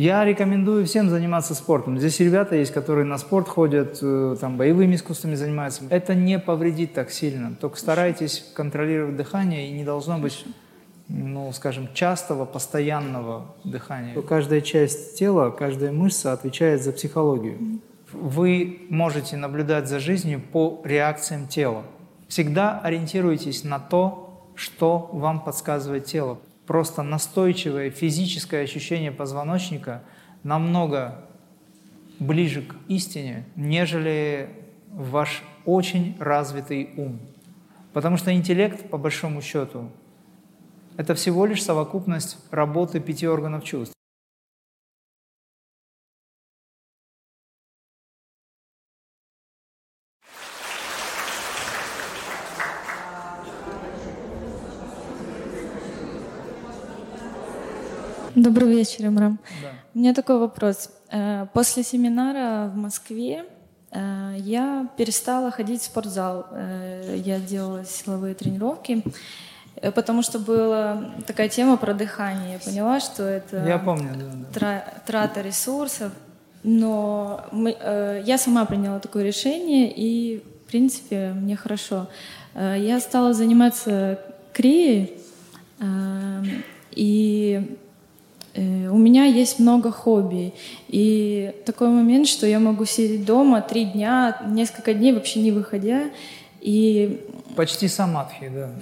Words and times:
Я 0.00 0.24
рекомендую 0.24 0.86
всем 0.86 1.10
заниматься 1.10 1.54
спортом. 1.54 1.98
Здесь 1.98 2.20
ребята 2.20 2.56
есть, 2.56 2.72
которые 2.72 3.04
на 3.04 3.18
спорт 3.18 3.46
ходят, 3.48 3.98
э, 4.00 4.34
там, 4.40 4.56
боевыми 4.56 4.94
искусствами 4.94 5.34
занимаются. 5.34 5.82
Это 5.90 6.14
не 6.14 6.38
повредит 6.38 6.94
так 6.94 7.10
сильно. 7.10 7.54
Только 7.60 7.76
старайтесь 7.76 8.50
контролировать 8.54 9.16
дыхание, 9.16 9.68
и 9.68 9.72
не 9.72 9.84
должно 9.84 10.16
быть, 10.16 10.46
ну, 11.08 11.52
скажем, 11.52 11.90
частого, 11.92 12.46
постоянного 12.46 13.54
дыхания. 13.62 14.18
Каждая 14.22 14.62
часть 14.62 15.18
тела, 15.18 15.50
каждая 15.50 15.92
мышца 15.92 16.32
отвечает 16.32 16.82
за 16.82 16.92
психологию. 16.92 17.58
Вы 18.10 18.86
можете 18.88 19.36
наблюдать 19.36 19.86
за 19.86 20.00
жизнью 20.00 20.40
по 20.40 20.80
реакциям 20.82 21.46
тела. 21.46 21.82
Всегда 22.26 22.80
ориентируйтесь 22.80 23.64
на 23.64 23.78
то, 23.78 24.48
что 24.54 25.10
вам 25.12 25.44
подсказывает 25.44 26.06
тело 26.06 26.38
просто 26.70 27.02
настойчивое 27.02 27.90
физическое 27.90 28.62
ощущение 28.62 29.10
позвоночника 29.10 30.04
намного 30.44 31.26
ближе 32.20 32.62
к 32.62 32.76
истине, 32.86 33.44
нежели 33.56 34.48
ваш 34.92 35.42
очень 35.64 36.16
развитый 36.20 36.90
ум. 36.96 37.18
Потому 37.92 38.16
что 38.18 38.32
интеллект, 38.32 38.88
по 38.88 38.98
большому 38.98 39.42
счету, 39.42 39.90
это 40.96 41.16
всего 41.16 41.44
лишь 41.44 41.64
совокупность 41.64 42.38
работы 42.52 43.00
пяти 43.00 43.26
органов 43.26 43.64
чувств. 43.64 43.96
Добрый 58.50 58.74
вечер, 58.74 59.06
Имрам. 59.06 59.38
Да. 59.62 59.68
У 59.94 59.98
меня 60.00 60.12
такой 60.12 60.40
вопрос. 60.40 60.90
Э, 61.12 61.46
после 61.52 61.84
семинара 61.84 62.68
в 62.68 62.76
Москве 62.76 63.44
э, 63.92 64.34
я 64.38 64.88
перестала 64.96 65.52
ходить 65.52 65.82
в 65.82 65.84
спортзал. 65.84 66.48
Э, 66.50 67.14
я 67.24 67.38
делала 67.38 67.84
силовые 67.84 68.34
тренировки, 68.34 69.04
потому 69.94 70.22
что 70.22 70.40
была 70.40 71.12
такая 71.28 71.48
тема 71.48 71.76
про 71.76 71.94
дыхание. 71.94 72.54
Я 72.54 72.58
поняла, 72.58 72.98
что 72.98 73.22
это 73.22 73.64
я 73.64 73.78
помню, 73.78 74.16
да, 74.52 74.58
да. 74.60 74.84
трата 75.06 75.42
ресурсов. 75.42 76.10
Но 76.64 77.44
мы, 77.52 77.70
я 78.26 78.36
сама 78.36 78.64
приняла 78.64 78.98
такое 78.98 79.22
решение, 79.22 79.92
и, 79.94 80.42
в 80.64 80.70
принципе, 80.70 81.34
мне 81.36 81.54
хорошо. 81.54 82.08
Я 82.56 82.98
стала 82.98 83.32
заниматься 83.32 84.18
крией, 84.52 85.16
и 86.90 87.78
у 88.56 88.98
меня 88.98 89.24
есть 89.24 89.58
много 89.58 89.90
хобби. 89.90 90.52
И 90.88 91.52
такой 91.64 91.88
момент, 91.88 92.26
что 92.26 92.46
я 92.46 92.58
могу 92.58 92.84
сидеть 92.84 93.24
дома 93.24 93.60
три 93.60 93.84
дня, 93.84 94.42
несколько 94.48 94.94
дней 94.94 95.12
вообще 95.12 95.40
не 95.40 95.52
выходя. 95.52 96.10
И... 96.60 97.20
Почти 97.56 97.88
самадхи, 97.88 98.50
да. 98.52 98.72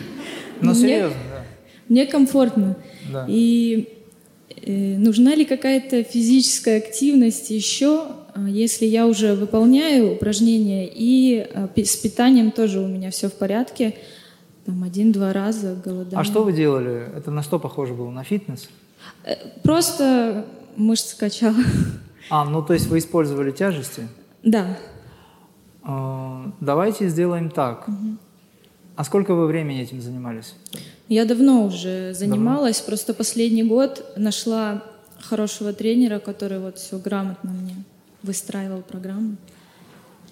Но 0.60 0.74
серьезно, 0.74 1.16
да. 1.30 1.44
Мне 1.88 2.06
комфортно. 2.06 2.76
Да. 3.12 3.26
И 3.28 3.88
э, 4.62 4.96
нужна 4.98 5.34
ли 5.34 5.44
какая-то 5.44 6.02
физическая 6.02 6.78
активность 6.78 7.50
еще, 7.50 8.06
а, 8.34 8.48
если 8.48 8.86
я 8.86 9.06
уже 9.06 9.34
выполняю 9.34 10.14
упражнения, 10.14 10.90
и 10.92 11.46
с 11.76 11.96
питанием 11.96 12.50
тоже 12.50 12.80
у 12.80 12.86
меня 12.86 13.10
все 13.10 13.28
в 13.28 13.34
порядке, 13.34 13.94
там 14.66 14.82
один-два 14.82 15.32
раза 15.32 15.76
голодание. 15.82 16.18
А 16.18 16.24
что 16.24 16.42
вы 16.42 16.52
делали? 16.52 17.06
Это 17.16 17.30
на 17.30 17.42
что 17.42 17.58
похоже 17.58 17.94
было? 17.94 18.10
На 18.10 18.24
фитнес? 18.24 18.68
Э, 19.26 19.34
просто 19.62 20.46
мышцы 20.76 21.18
качала. 21.18 21.56
А, 22.30 22.44
ну 22.44 22.62
то 22.62 22.72
есть 22.72 22.86
вы 22.86 22.98
использовали 22.98 23.50
тяжести? 23.50 24.08
Да. 24.42 24.78
А, 25.82 26.52
давайте 26.60 27.08
сделаем 27.08 27.50
так. 27.50 27.88
Угу. 27.88 28.16
А 28.94 29.04
сколько 29.04 29.34
вы 29.34 29.46
времени 29.46 29.82
этим 29.82 30.00
занимались? 30.00 30.54
Я 31.08 31.24
давно 31.24 31.64
уже 31.64 32.14
занималась, 32.14 32.78
давно? 32.78 32.88
просто 32.88 33.14
последний 33.14 33.62
год 33.62 34.04
нашла 34.16 34.82
хорошего 35.20 35.72
тренера, 35.72 36.18
который 36.18 36.58
вот 36.58 36.78
все 36.78 36.98
грамотно 36.98 37.50
мне 37.50 37.76
выстраивал 38.22 38.82
программу. 38.82 39.36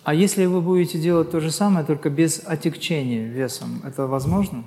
А 0.03 0.15
если 0.15 0.47
вы 0.47 0.61
будете 0.61 0.99
делать 0.99 1.31
то 1.31 1.41
же 1.41 1.51
самое, 1.51 1.85
только 1.87 2.11
без 2.11 2.43
отягчения 2.45 3.29
весом, 3.29 3.83
это 3.85 4.07
возможно? 4.07 4.65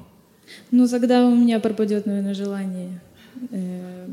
Ну, 0.72 0.88
тогда 0.88 1.26
у 1.26 1.36
меня 1.36 1.60
пропадет, 1.60 2.06
наверное, 2.06 2.34
желание 2.34 3.02
Э, 3.52 4.08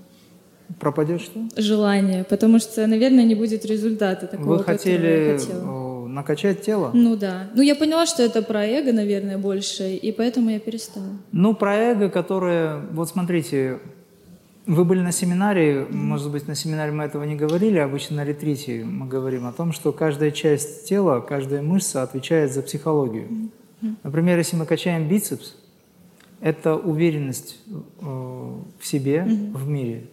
Пропадет 0.81 1.21
что? 1.21 1.41
Желание, 1.57 2.25
потому 2.25 2.59
что, 2.59 2.87
наверное, 2.87 3.25
не 3.25 3.35
будет 3.35 3.65
результата 3.65 4.27
такого, 4.27 4.57
Вы 4.57 4.65
хотели 4.65 5.39
я 5.39 5.85
накачать 6.15 6.63
тело? 6.63 6.91
Ну 6.95 7.17
да. 7.17 7.51
Ну 7.55 7.63
я 7.63 7.75
поняла, 7.75 8.07
что 8.07 8.23
это 8.23 8.43
про 8.43 8.65
эго, 8.65 8.93
наверное, 8.93 9.37
больше, 9.37 9.95
и 9.95 10.13
поэтому 10.13 10.51
я 10.51 10.59
перестала. 10.59 11.19
Ну 11.33 11.55
про 11.55 11.77
эго, 11.77 12.09
которое... 12.09 12.81
Вот 12.93 13.09
смотрите, 13.09 13.81
вы 14.67 14.85
были 14.85 15.01
на 15.01 15.13
семинаре, 15.13 15.87
может 15.91 16.31
быть, 16.31 16.49
на 16.49 16.55
семинаре 16.55 16.93
мы 16.93 17.05
этого 17.05 17.25
не 17.25 17.37
говорили, 17.37 17.79
обычно 17.79 18.17
на 18.17 18.25
ретрите 18.25 18.85
мы 18.85 19.07
говорим 19.07 19.47
о 19.47 19.53
том, 19.53 19.73
что 19.73 19.93
каждая 19.93 20.31
часть 20.31 20.89
тела, 20.89 21.21
каждая 21.21 21.63
мышца 21.63 22.03
отвечает 22.03 22.53
за 22.53 22.63
психологию. 22.63 23.51
Например, 24.03 24.39
если 24.39 24.57
мы 24.57 24.65
качаем 24.65 25.09
бицепс, 25.09 25.57
это 26.41 26.77
уверенность 26.77 27.59
э, 27.67 27.73
в 28.03 28.87
себе, 28.87 29.25
в 29.53 29.69
мире. 29.69 30.05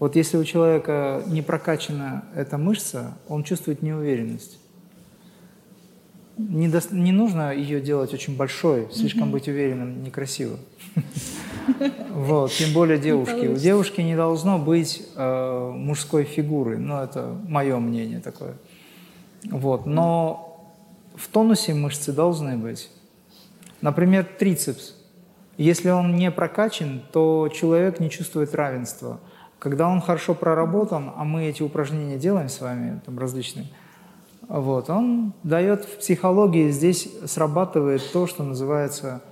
Вот 0.00 0.16
если 0.16 0.38
у 0.38 0.44
человека 0.44 1.22
не 1.26 1.42
прокачана 1.42 2.24
эта 2.34 2.56
мышца, 2.56 3.18
он 3.28 3.44
чувствует 3.44 3.82
неуверенность. 3.82 4.58
Не, 6.38 6.68
до, 6.68 6.80
не 6.90 7.12
нужно 7.12 7.54
ее 7.54 7.82
делать 7.82 8.14
очень 8.14 8.34
большой, 8.34 8.88
слишком 8.90 9.24
угу. 9.24 9.32
быть 9.32 9.46
уверенным 9.46 10.02
некрасиво. 10.02 10.58
Вот, 12.10 12.50
тем 12.50 12.72
более 12.72 12.98
девушки. 12.98 13.46
У 13.46 13.54
девушки 13.54 14.00
не 14.00 14.16
должно 14.16 14.58
быть 14.58 15.06
э, 15.14 15.72
мужской 15.72 16.24
фигуры, 16.24 16.78
ну 16.78 17.00
это 17.00 17.36
мое 17.46 17.78
мнение 17.78 18.18
такое. 18.20 18.54
Вот, 19.44 19.86
но 19.86 20.66
в 21.14 21.28
тонусе 21.28 21.72
мышцы 21.72 22.12
должны 22.12 22.56
быть. 22.56 22.90
Например, 23.80 24.24
трицепс. 24.24 24.94
Если 25.56 25.90
он 25.90 26.16
не 26.16 26.30
прокачан, 26.30 27.02
то 27.12 27.48
человек 27.54 28.00
не 28.00 28.10
чувствует 28.10 28.54
равенства. 28.54 29.20
Когда 29.60 29.88
он 29.88 30.00
хорошо 30.00 30.34
проработан, 30.34 31.12
а 31.14 31.24
мы 31.24 31.44
эти 31.44 31.62
упражнения 31.62 32.16
делаем 32.16 32.48
с 32.48 32.62
вами, 32.62 32.98
там 33.04 33.18
различные, 33.18 33.66
вот, 34.48 34.88
он 34.88 35.34
дает 35.42 35.84
в 35.84 35.98
психологии, 35.98 36.70
здесь 36.70 37.08
срабатывает 37.26 38.02
то, 38.10 38.26
что 38.26 38.42
называется 38.42 39.22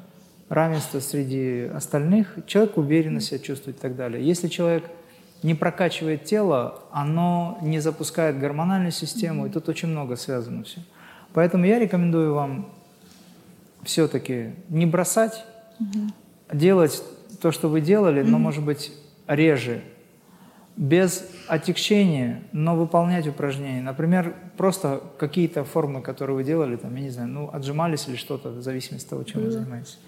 равенство 0.50 1.00
среди 1.00 1.62
остальных, 1.74 2.38
человек 2.46 2.76
уверенно 2.76 3.20
себя 3.20 3.38
чувствует 3.38 3.78
и 3.78 3.80
так 3.80 3.96
далее. 3.96 4.22
Если 4.22 4.48
человек 4.48 4.84
не 5.42 5.54
прокачивает 5.54 6.24
тело, 6.24 6.82
оно 6.92 7.58
не 7.62 7.80
запускает 7.80 8.38
гормональную 8.38 8.92
систему, 8.92 9.46
и 9.46 9.50
тут 9.50 9.70
очень 9.70 9.88
много 9.88 10.16
связано 10.16 10.62
все. 10.64 10.80
Поэтому 11.32 11.64
я 11.64 11.78
рекомендую 11.78 12.34
вам 12.34 12.68
все-таки 13.82 14.50
не 14.68 14.84
бросать 14.84 15.42
угу. 15.80 16.12
делать 16.52 17.02
то, 17.40 17.50
что 17.50 17.68
вы 17.68 17.80
делали, 17.80 18.22
но, 18.22 18.38
может 18.38 18.62
быть, 18.62 18.92
реже, 19.26 19.82
без 20.78 21.28
отягчения, 21.48 22.44
но 22.52 22.76
выполнять 22.76 23.26
упражнения. 23.26 23.82
Например, 23.82 24.32
просто 24.56 25.02
какие-то 25.18 25.64
формы, 25.64 26.00
которые 26.00 26.36
вы 26.36 26.44
делали, 26.44 26.76
там, 26.76 26.94
я 26.94 27.02
не 27.02 27.10
знаю, 27.10 27.28
ну, 27.28 27.50
отжимались 27.52 28.06
или 28.06 28.14
что-то, 28.14 28.50
в 28.50 28.62
зависимости 28.62 29.06
от 29.06 29.10
того, 29.10 29.24
чем 29.24 29.42
вы 29.42 29.50
занимаетесь. 29.50 29.98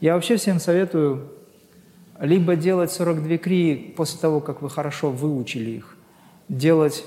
Я 0.00 0.14
вообще 0.14 0.36
всем 0.36 0.60
советую 0.60 1.30
либо 2.18 2.56
делать 2.56 2.90
42 2.90 3.36
крии 3.36 3.92
после 3.94 4.18
того, 4.18 4.40
как 4.40 4.62
вы 4.62 4.70
хорошо 4.70 5.10
выучили 5.10 5.72
их, 5.72 5.94
делать 6.48 7.04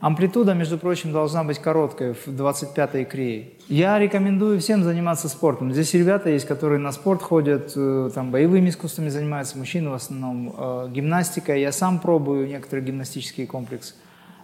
Амплитуда, 0.00 0.54
между 0.54 0.78
прочим, 0.78 1.12
должна 1.12 1.44
быть 1.44 1.58
короткая 1.58 2.14
в 2.14 2.26
25-й 2.28 3.04
крее. 3.04 3.50
Я 3.68 3.98
рекомендую 3.98 4.58
всем 4.58 4.82
заниматься 4.82 5.28
спортом. 5.28 5.74
Здесь 5.74 5.92
ребята 5.92 6.30
есть, 6.30 6.46
которые 6.46 6.78
на 6.78 6.90
спорт 6.90 7.20
ходят, 7.20 7.72
э, 7.76 8.10
там 8.14 8.30
боевыми 8.30 8.70
искусствами 8.70 9.10
занимаются, 9.10 9.58
мужчины 9.58 9.90
в 9.90 9.92
основном, 9.92 10.54
э, 10.56 10.88
гимнастика. 10.90 11.54
Я 11.54 11.70
сам 11.70 11.98
пробую 11.98 12.48
некоторые 12.48 12.86
гимнастические 12.86 13.46
комплексы 13.46 13.94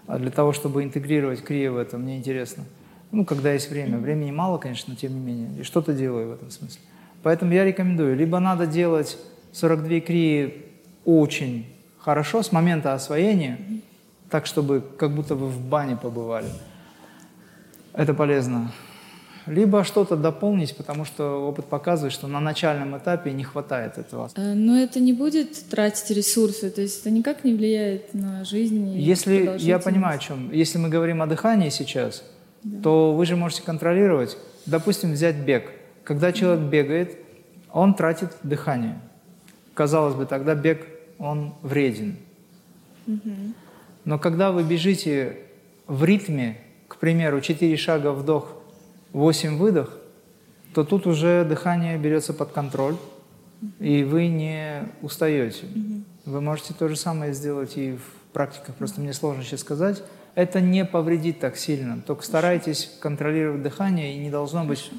а 0.06 0.19
для 0.19 0.31
того, 0.31 0.53
чтобы 0.53 0.85
интегрировать 0.85 1.43
крие 1.43 1.70
в 1.70 1.79
это. 1.79 1.97
Мне 1.97 2.19
интересно. 2.19 2.64
Ну, 3.11 3.25
когда 3.25 3.53
есть 3.53 3.70
время. 3.70 3.99
Времени 3.99 4.31
мало, 4.31 4.58
конечно, 4.58 4.93
но 4.93 4.97
тем 4.97 5.14
не 5.14 5.20
менее. 5.20 5.61
И 5.61 5.62
что-то 5.62 5.94
делаю 5.94 6.29
в 6.29 6.32
этом 6.32 6.50
смысле. 6.50 6.81
Поэтому 7.23 7.53
я 7.53 7.64
рекомендую. 7.64 8.14
Либо 8.14 8.38
надо 8.41 8.67
делать 8.67 9.19
42 9.53 10.00
крии 10.00 10.64
очень 11.06 11.67
хорошо 11.99 12.43
с 12.43 12.53
момента 12.53 12.94
освоения, 12.94 13.58
так, 14.31 14.46
чтобы 14.46 14.82
как 14.99 15.14
будто 15.14 15.34
вы 15.34 15.46
в 15.49 15.61
бане 15.61 15.96
побывали. 15.96 16.49
Это 17.93 18.14
полезно. 18.14 18.73
либо 19.46 19.84
что-то 19.84 20.17
дополнить, 20.17 20.76
потому 20.76 21.05
что 21.05 21.49
опыт 21.49 21.67
показывает, 21.67 22.12
что 22.12 22.26
на 22.26 22.40
начальном 22.40 22.96
этапе 22.99 23.32
не 23.32 23.44
хватает 23.44 23.96
этого. 23.96 24.28
Э, 24.34 24.55
но 24.55 24.76
это 24.76 24.99
не 25.00 25.12
будет 25.12 25.69
тратить 25.70 26.11
ресурсы, 26.11 26.69
то 26.70 26.81
есть 26.82 27.00
это 27.00 27.11
никак 27.11 27.44
не 27.44 27.55
влияет 27.55 28.12
на 28.12 28.44
жизнь. 28.44 28.99
Если 28.99 29.56
я 29.58 29.78
понимаю, 29.78 30.17
о 30.17 30.19
чем. 30.19 30.50
Если 30.52 30.79
мы 30.79 30.88
говорим 30.88 31.22
о 31.22 31.26
дыхании 31.26 31.70
сейчас, 31.70 32.25
да. 32.64 32.82
то 32.82 33.14
вы 33.14 33.25
же 33.25 33.37
можете 33.37 33.62
контролировать. 33.62 34.37
Допустим, 34.67 35.12
взять 35.12 35.37
бег. 35.37 35.70
Когда 36.02 36.32
человек 36.32 36.69
бегает, 36.69 37.17
он 37.72 37.94
тратит 37.94 38.31
дыхание. 38.43 38.99
Казалось 39.75 40.14
бы, 40.14 40.26
тогда 40.26 40.55
бег 40.55 40.87
он 41.19 41.55
вреден. 41.62 42.17
Угу. 43.06 43.55
Но 44.06 44.20
когда 44.20 44.53
вы 44.53 44.62
бежите 44.62 45.37
в 45.88 46.05
ритме, 46.05 46.58
к 46.87 46.97
примеру, 46.97 47.41
4 47.41 47.76
шага 47.76 48.12
вдох, 48.12 48.53
8 49.12 49.58
выдох, 49.58 49.99
то 50.73 50.85
тут 50.85 51.08
уже 51.08 51.44
дыхание 51.44 51.99
берется 51.99 52.32
под 52.32 52.53
контроль, 52.53 52.97
и 53.81 54.05
вы 54.05 54.29
не 54.29 54.85
устаете. 55.03 55.67
Вы 56.25 56.41
можете 56.41 56.73
то 56.73 56.88
же 56.88 56.94
самое 56.94 57.35
сделать 57.35 57.76
и 57.76 57.97
в 57.97 58.32
практиках, 58.32 58.76
просто 58.76 59.00
мне 59.00 59.12
сложно 59.12 59.43
сейчас 59.43 59.61
сказать. 59.61 60.05
Это 60.37 60.61
не 60.61 60.85
повредит 60.85 61.41
так 61.41 61.56
сильно, 61.56 62.00
только 62.06 62.23
старайтесь 62.23 62.97
контролировать 63.00 63.62
дыхание, 63.62 64.14
и 64.14 64.19
не 64.19 64.31
должно 64.31 64.64
быть, 64.64 64.93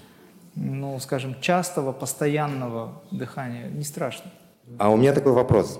ну, 0.55 0.99
скажем, 0.99 1.39
частого, 1.39 1.93
постоянного 1.93 3.01
дыхания. 3.11 3.69
Не 3.69 3.85
страшно. 3.85 4.31
А 4.79 4.89
у 4.89 4.97
меня 4.97 5.13
такой 5.13 5.31
вопрос. 5.31 5.79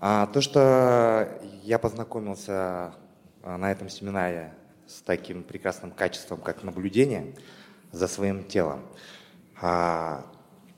А, 0.00 0.26
то, 0.26 0.40
что 0.40 1.28
я 1.64 1.78
познакомился 1.80 2.94
а, 3.42 3.56
на 3.58 3.72
этом 3.72 3.88
семинаре 3.88 4.54
с 4.86 5.02
таким 5.02 5.42
прекрасным 5.42 5.90
качеством, 5.90 6.40
как 6.40 6.62
наблюдение 6.62 7.34
за 7.90 8.06
своим 8.06 8.44
телом. 8.44 8.80
А, 9.60 10.24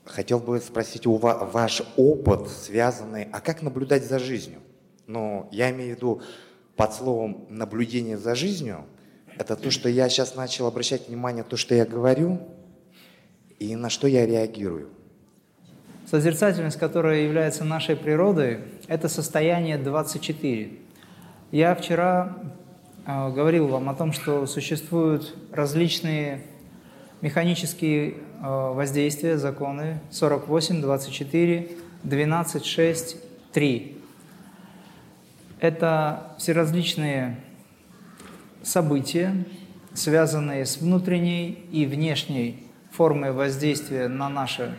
хотел 0.05 0.39
бы 0.39 0.59
спросить 0.59 1.05
у 1.05 1.17
вас 1.17 1.37
ваш 1.53 1.83
опыт, 1.97 2.49
связанный, 2.49 3.27
а 3.31 3.41
как 3.41 3.61
наблюдать 3.61 4.03
за 4.05 4.17
жизнью? 4.17 4.59
Ну, 5.05 5.47
я 5.51 5.69
имею 5.69 5.93
в 5.93 5.97
виду 5.97 6.21
под 6.75 6.93
словом 6.93 7.45
наблюдение 7.49 8.17
за 8.17 8.33
жизнью, 8.33 8.85
это 9.37 9.55
то, 9.55 9.69
что 9.69 9.87
я 9.87 10.09
сейчас 10.09 10.35
начал 10.35 10.65
обращать 10.65 11.07
внимание 11.07 11.43
то, 11.43 11.57
что 11.57 11.75
я 11.75 11.85
говорю, 11.85 12.39
и 13.59 13.75
на 13.75 13.91
что 13.91 14.07
я 14.07 14.25
реагирую. 14.25 14.89
Созерцательность, 16.11 16.77
которая 16.77 17.21
является 17.21 17.63
нашей 17.63 17.95
природой, 17.95 18.59
это 18.89 19.07
состояние 19.07 19.77
24. 19.77 20.73
Я 21.53 21.73
вчера 21.73 22.35
э, 23.05 23.29
говорил 23.31 23.67
вам 23.69 23.87
о 23.87 23.93
том, 23.93 24.11
что 24.11 24.45
существуют 24.45 25.33
различные 25.53 26.41
механические 27.21 28.09
э, 28.09 28.13
воздействия, 28.41 29.37
законы 29.37 30.01
48, 30.11 30.81
24, 30.81 31.69
12, 32.03 32.65
6, 32.65 33.17
3. 33.53 33.97
Это 35.61 36.33
все 36.37 36.51
различные 36.51 37.37
события, 38.63 39.45
связанные 39.93 40.65
с 40.65 40.75
внутренней 40.75 41.51
и 41.71 41.85
внешней 41.85 42.67
формой 42.91 43.31
воздействия 43.31 44.09
на 44.09 44.27
наше 44.27 44.75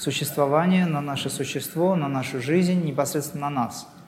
существование, 0.00 0.86
на 0.86 1.00
наше 1.00 1.30
существо, 1.30 1.94
на 1.96 2.08
нашу 2.08 2.40
жизнь, 2.40 2.82
непосредственно 2.84 3.50
на 3.50 3.64
нас– 3.64 3.88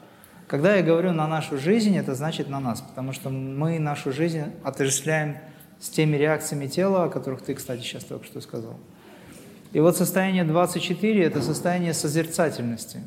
когда 0.53 0.77
я 0.77 0.83
говорю 0.83 1.13
на 1.13 1.27
нашу 1.27 1.57
жизнь, 1.57 1.97
это 1.97 2.15
значит 2.15 2.51
на 2.51 2.61
нас, 2.61 2.83
потому 2.83 3.15
что 3.15 3.31
мы 3.31 3.79
нашу 3.79 4.13
жизнь 4.13 4.43
отождествляем 4.63 5.39
с 5.81 5.89
теми 5.89 6.19
реакциями 6.19 6.67
тела, 6.67 7.05
о 7.05 7.09
которых 7.09 7.41
ты, 7.41 7.55
кстати, 7.55 7.81
сейчас 7.81 8.05
только 8.05 8.27
что 8.27 8.43
сказал. 8.43 8.77
И 9.73 9.81
вот 9.81 9.97
состояние 9.97 10.45
24– 10.45 11.23
это 11.25 11.41
состояние 11.41 11.95
созерцательности. 11.95 13.01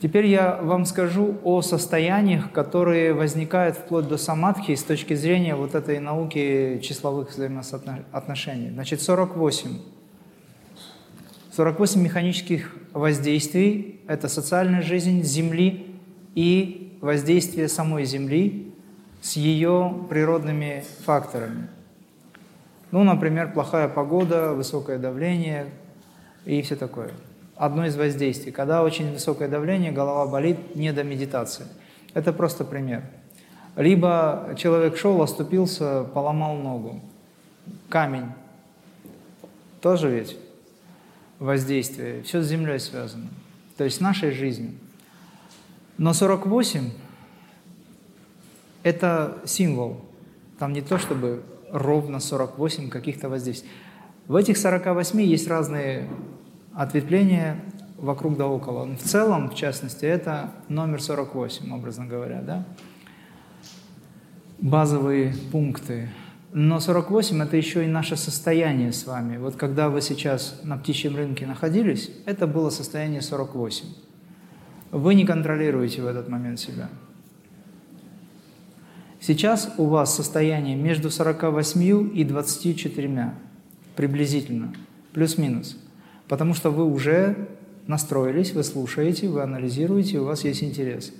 Теперь 0.00 0.26
я 0.26 0.60
вам 0.62 0.84
скажу 0.84 1.36
о 1.42 1.62
состояниях, 1.62 2.52
которые 2.52 3.12
возникают 3.12 3.76
вплоть 3.76 4.06
до 4.06 4.18
самадхи 4.18 4.76
с 4.76 4.84
точки 4.84 5.14
зрения 5.14 5.56
вот 5.56 5.74
этой 5.74 5.98
науки 5.98 6.80
числовых 6.80 7.30
взаимоотношений. 7.30 8.70
Значит, 8.70 9.02
48. 9.02 9.97
48 11.58 12.00
механических 12.00 12.72
воздействий– 12.92 14.00
это 14.06 14.28
социальная 14.28 14.80
жизнь 14.80 15.24
Земли 15.24 15.92
и 16.36 16.96
воздействие 17.00 17.66
самой 17.66 18.04
Земли 18.04 18.72
с 19.20 19.32
ее 19.32 19.92
природными 20.08 20.84
факторами. 21.04 21.66
Ну, 22.92 23.02
например, 23.02 23.52
плохая 23.52 23.88
погода, 23.88 24.52
высокое 24.52 24.98
давление 24.98 25.66
и 26.44 26.62
все 26.62 26.76
такое. 26.76 27.10
Одно 27.56 27.86
из 27.86 27.96
воздействий. 27.96 28.52
Когда 28.52 28.84
очень 28.84 29.12
высокое 29.12 29.48
давление, 29.48 29.90
голова 29.90 30.28
болит, 30.28 30.76
не 30.76 30.92
до 30.92 31.02
медитации. 31.02 31.66
Это 32.14 32.32
просто 32.32 32.64
пример. 32.64 33.02
Либо 33.74 34.54
человек 34.56 34.96
шел, 34.96 35.20
оступился, 35.20 36.04
поломал 36.04 36.54
ногу. 36.54 37.00
Камень. 37.88 38.26
Тоже 39.80 40.08
ведь 40.08 40.36
воздействие. 41.38 42.22
Все 42.22 42.42
с 42.42 42.46
Землей 42.46 42.78
связано. 42.78 43.28
То 43.76 43.84
есть 43.84 43.98
с 43.98 44.00
нашей 44.00 44.32
жизнью. 44.32 44.72
Но 45.96 46.12
48– 46.12 46.90
это 48.82 49.38
символ. 49.44 50.00
Там 50.58 50.72
не 50.72 50.80
то, 50.80 50.98
чтобы 50.98 51.42
ровно 51.70 52.20
48 52.20 52.88
каких-то 52.88 53.28
воздействий. 53.28 53.70
В 54.26 54.36
этих 54.36 54.58
48 54.58 55.22
есть 55.22 55.48
разные 55.48 56.08
ответвления 56.74 57.60
вокруг 57.96 58.36
да 58.36 58.46
около. 58.46 58.84
В 58.84 59.02
целом, 59.02 59.50
в 59.50 59.54
частности, 59.54 60.04
это 60.04 60.52
номер 60.68 61.02
48, 61.02 61.72
образно 61.72 62.06
говоря, 62.06 62.42
да? 62.42 62.64
Базовые 64.58 65.34
пункты. 65.52 66.08
Но 66.52 66.80
48– 66.80 67.42
это 67.42 67.56
еще 67.56 67.84
и 67.84 67.88
наше 67.88 68.16
состояние 68.16 68.92
с 68.92 69.06
вами. 69.06 69.36
Вот 69.36 69.56
когда 69.56 69.90
вы 69.90 70.00
сейчас 70.00 70.60
на 70.64 70.78
птичьем 70.78 71.14
рынке 71.14 71.46
находились, 71.46 72.10
это 72.24 72.46
было 72.46 72.70
состояние 72.70 73.20
48. 73.20 73.86
Вы 74.90 75.14
не 75.14 75.26
контролируете 75.26 76.00
в 76.00 76.06
этот 76.06 76.28
момент 76.28 76.58
себя. 76.58 76.88
Сейчас 79.20 79.74
у 79.76 79.84
вас 79.84 80.14
состояние 80.14 80.76
между 80.76 81.10
48 81.10 82.16
и 82.18 82.24
24, 82.24 83.34
приблизительно, 83.94 84.72
плюс-минус. 85.12 85.76
Потому 86.28 86.54
что 86.54 86.70
вы 86.70 86.84
уже 86.84 87.48
настроились, 87.86 88.52
вы 88.52 88.62
слушаете, 88.64 89.28
вы 89.28 89.42
анализируете, 89.42 90.20
у 90.20 90.24
вас 90.24 90.44
есть 90.44 90.62
интерес. 90.62 91.12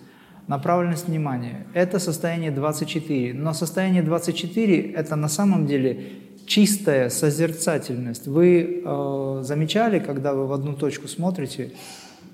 Направленность 0.48 1.08
внимания– 1.08 1.66
это 1.74 1.98
состояние 1.98 2.50
24. 2.50 3.34
Но 3.34 3.52
состояние 3.52 4.02
24– 4.02 4.92
это 4.94 5.14
на 5.14 5.28
самом 5.28 5.66
деле 5.66 6.06
чистая 6.46 7.10
созерцательность. 7.10 8.26
Вы 8.26 8.82
э, 8.82 9.40
замечали, 9.42 9.98
когда 9.98 10.32
вы 10.32 10.46
в 10.46 10.52
одну 10.54 10.72
точку 10.72 11.06
смотрите, 11.06 11.72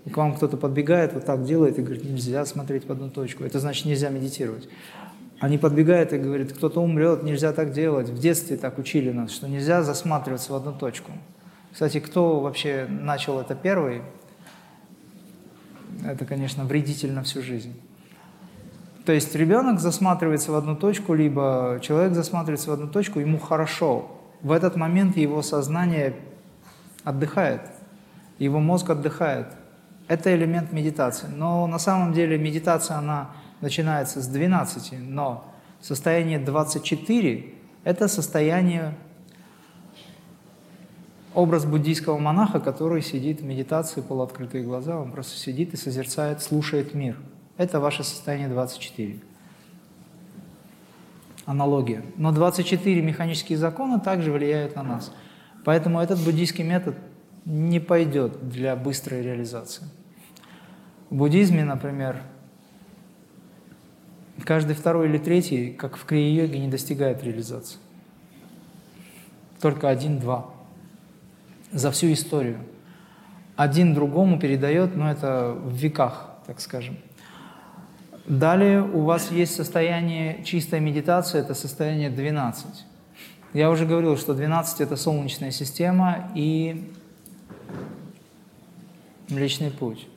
и 0.05 0.11
к 0.11 0.17
вам 0.17 0.37
кто-то 0.37 0.57
подбегает, 0.57 1.13
вот 1.13 1.25
так 1.25 1.45
делает 1.45 1.81
и 1.81 1.83
говорит, 1.83 2.05
нельзя 2.05 2.47
смотреть 2.47 2.87
в 2.87 2.93
одну 2.93 3.11
точку. 3.11 3.43
Это 3.43 3.59
значит, 3.59 3.85
нельзя 3.85 4.11
медитировать. 4.11 4.69
Они 5.41 5.59
подбегают 5.59 6.13
и 6.13 6.19
говорят, 6.19 6.53
кто-то 6.53 6.81
умрет, 6.81 7.25
нельзя 7.25 7.53
так 7.53 7.73
делать. 7.73 8.09
В 8.11 8.21
детстве 8.21 8.57
так 8.57 8.79
учили 8.79 9.11
нас, 9.11 9.33
что 9.33 9.49
нельзя 9.49 9.83
засматриваться 9.83 10.53
в 10.53 10.55
одну 10.55 10.73
точку. 10.73 11.11
Кстати, 11.73 11.99
кто 11.99 12.39
вообще 12.39 12.87
начал 12.89 13.41
это 13.41 13.57
первый, 13.57 14.03
это, 16.05 16.25
конечно, 16.25 16.65
вредительно 16.65 17.25
всю 17.25 17.43
жизнь. 17.43 17.75
То 19.05 19.13
есть 19.13 19.35
ребенок 19.35 19.81
засматривается 19.81 20.53
в 20.53 20.55
одну 20.55 20.77
точку, 20.77 21.15
либо 21.15 21.79
человек 21.83 22.15
засматривается 22.15 22.71
в 22.71 22.73
одну 22.73 22.89
точку, 22.89 23.21
ему 23.21 23.39
хорошо. 23.39 24.11
В 24.41 24.51
этот 24.51 24.77
момент 24.77 25.17
его 25.17 25.43
сознание 25.43 26.15
отдыхает, 27.03 27.63
его 28.39 28.61
мозг 28.61 28.91
отдыхает– 28.91 29.49
это 30.09 30.35
элемент 30.35 30.73
медитации. 30.73 31.29
Но 31.35 31.67
на 31.67 31.79
самом 31.79 32.13
деле 32.13 32.39
медитация, 32.39 32.99
она 32.99 33.31
начинается 33.61 34.21
с 34.21 34.27
12, 34.27 34.95
но 35.01 35.45
состояние 35.81 36.39
24– 36.39 37.55
это 37.85 38.09
состояние, 38.09 38.95
образ 41.35 41.65
буддийского 41.65 42.19
монаха, 42.19 42.61
который 42.61 43.03
сидит 43.03 43.41
в 43.41 43.45
медитации, 43.45 44.01
полуоткрытые 44.01 44.65
глаза, 44.65 44.99
он 44.99 45.11
просто 45.11 45.37
сидит 45.37 45.75
и 45.75 45.77
созерцает, 45.77 46.43
слушает 46.43 46.95
мир. 46.95 47.17
Это 47.57 47.79
ваше 47.79 48.03
состояние 48.03 48.49
24. 48.49 49.21
Аналогия. 51.47 52.05
Но 52.17 52.33
24 52.33 53.01
механические 53.03 53.59
закона 53.59 54.01
также 54.01 54.33
влияют 54.33 54.75
на 54.77 54.83
нас. 54.83 55.13
Поэтому 55.65 56.01
этот 56.01 56.19
буддийский 56.19 56.65
метод 56.65 56.97
не 57.45 57.81
пойдет 57.81 58.49
для 58.49 58.75
быстрой 58.77 59.23
реализации. 59.23 59.85
В 61.11 61.17
буддизме, 61.17 61.65
например, 61.65 62.23
каждый 64.45 64.75
второй 64.75 65.09
или 65.09 65.19
третий, 65.19 65.71
как 65.71 65.97
в 65.97 66.05
крия-йоге, 66.07 66.59
не 66.59 66.69
достигает 66.69 67.23
реализации. 67.23 67.79
Только 69.61 69.89
один-два. 69.89 70.51
За 71.73 71.91
всю 71.91 72.13
историю. 72.13 72.59
Один 73.57 73.95
другому 73.95 74.39
передает, 74.39 74.97
но 74.97 75.05
ну, 75.05 75.11
это 75.11 75.53
в 75.53 75.75
веках, 75.75 76.31
так 76.47 76.61
скажем. 76.61 76.99
Далее 78.27 78.83
у 78.83 79.01
вас 79.01 79.31
есть 79.31 79.55
состояние 79.55 80.43
чистой 80.45 80.81
медитации, 80.81 81.41
это 81.41 81.53
состояние 81.53 82.09
12. 82.09 82.67
Я 83.53 83.71
уже 83.71 83.85
говорил, 83.85 84.17
что 84.17 84.33
12– 84.33 84.81
это 84.83 84.97
Солнечная 84.97 85.51
система 85.51 86.31
и 86.35 86.91
Млечный 89.29 89.71
Путь. 89.71 90.09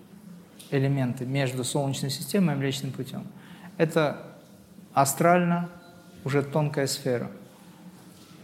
Элементы 0.71 1.25
между 1.25 1.65
Солнечной 1.65 2.09
системой 2.09 2.55
и 2.55 2.57
Млечным 2.57 2.91
Путем. 2.91 3.27
Это 3.77 4.25
астрально 4.93 5.69
уже 6.23 6.43
тонкая 6.43 6.87
сфера. 6.87 7.29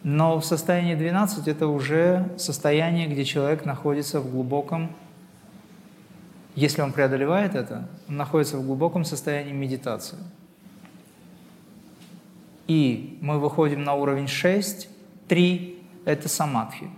Но 0.03 0.39
в 0.39 0.45
состоянии 0.45 0.95
12 0.95 1.47
это 1.47 1.67
уже 1.67 2.29
состояние, 2.37 3.07
где 3.07 3.23
человек 3.23 3.63
находится 3.63 4.19
в 4.19 4.29
глубоком, 4.29 4.91
если 6.55 6.81
он 6.81 6.91
преодолевает 6.91 7.55
это, 7.55 7.87
он 8.07 8.17
находится 8.17 8.57
в 8.57 8.65
глубоком 8.65 9.05
состоянии 9.05 9.53
медитации. 9.53 10.17
И 12.67 13.17
мы 13.21 13.39
выходим 13.39 13.83
на 13.83 13.95
уровень 13.95 14.27
6, 14.27 14.87
3– 15.27 15.83
это 16.05 16.29
самадхи. 16.29 16.89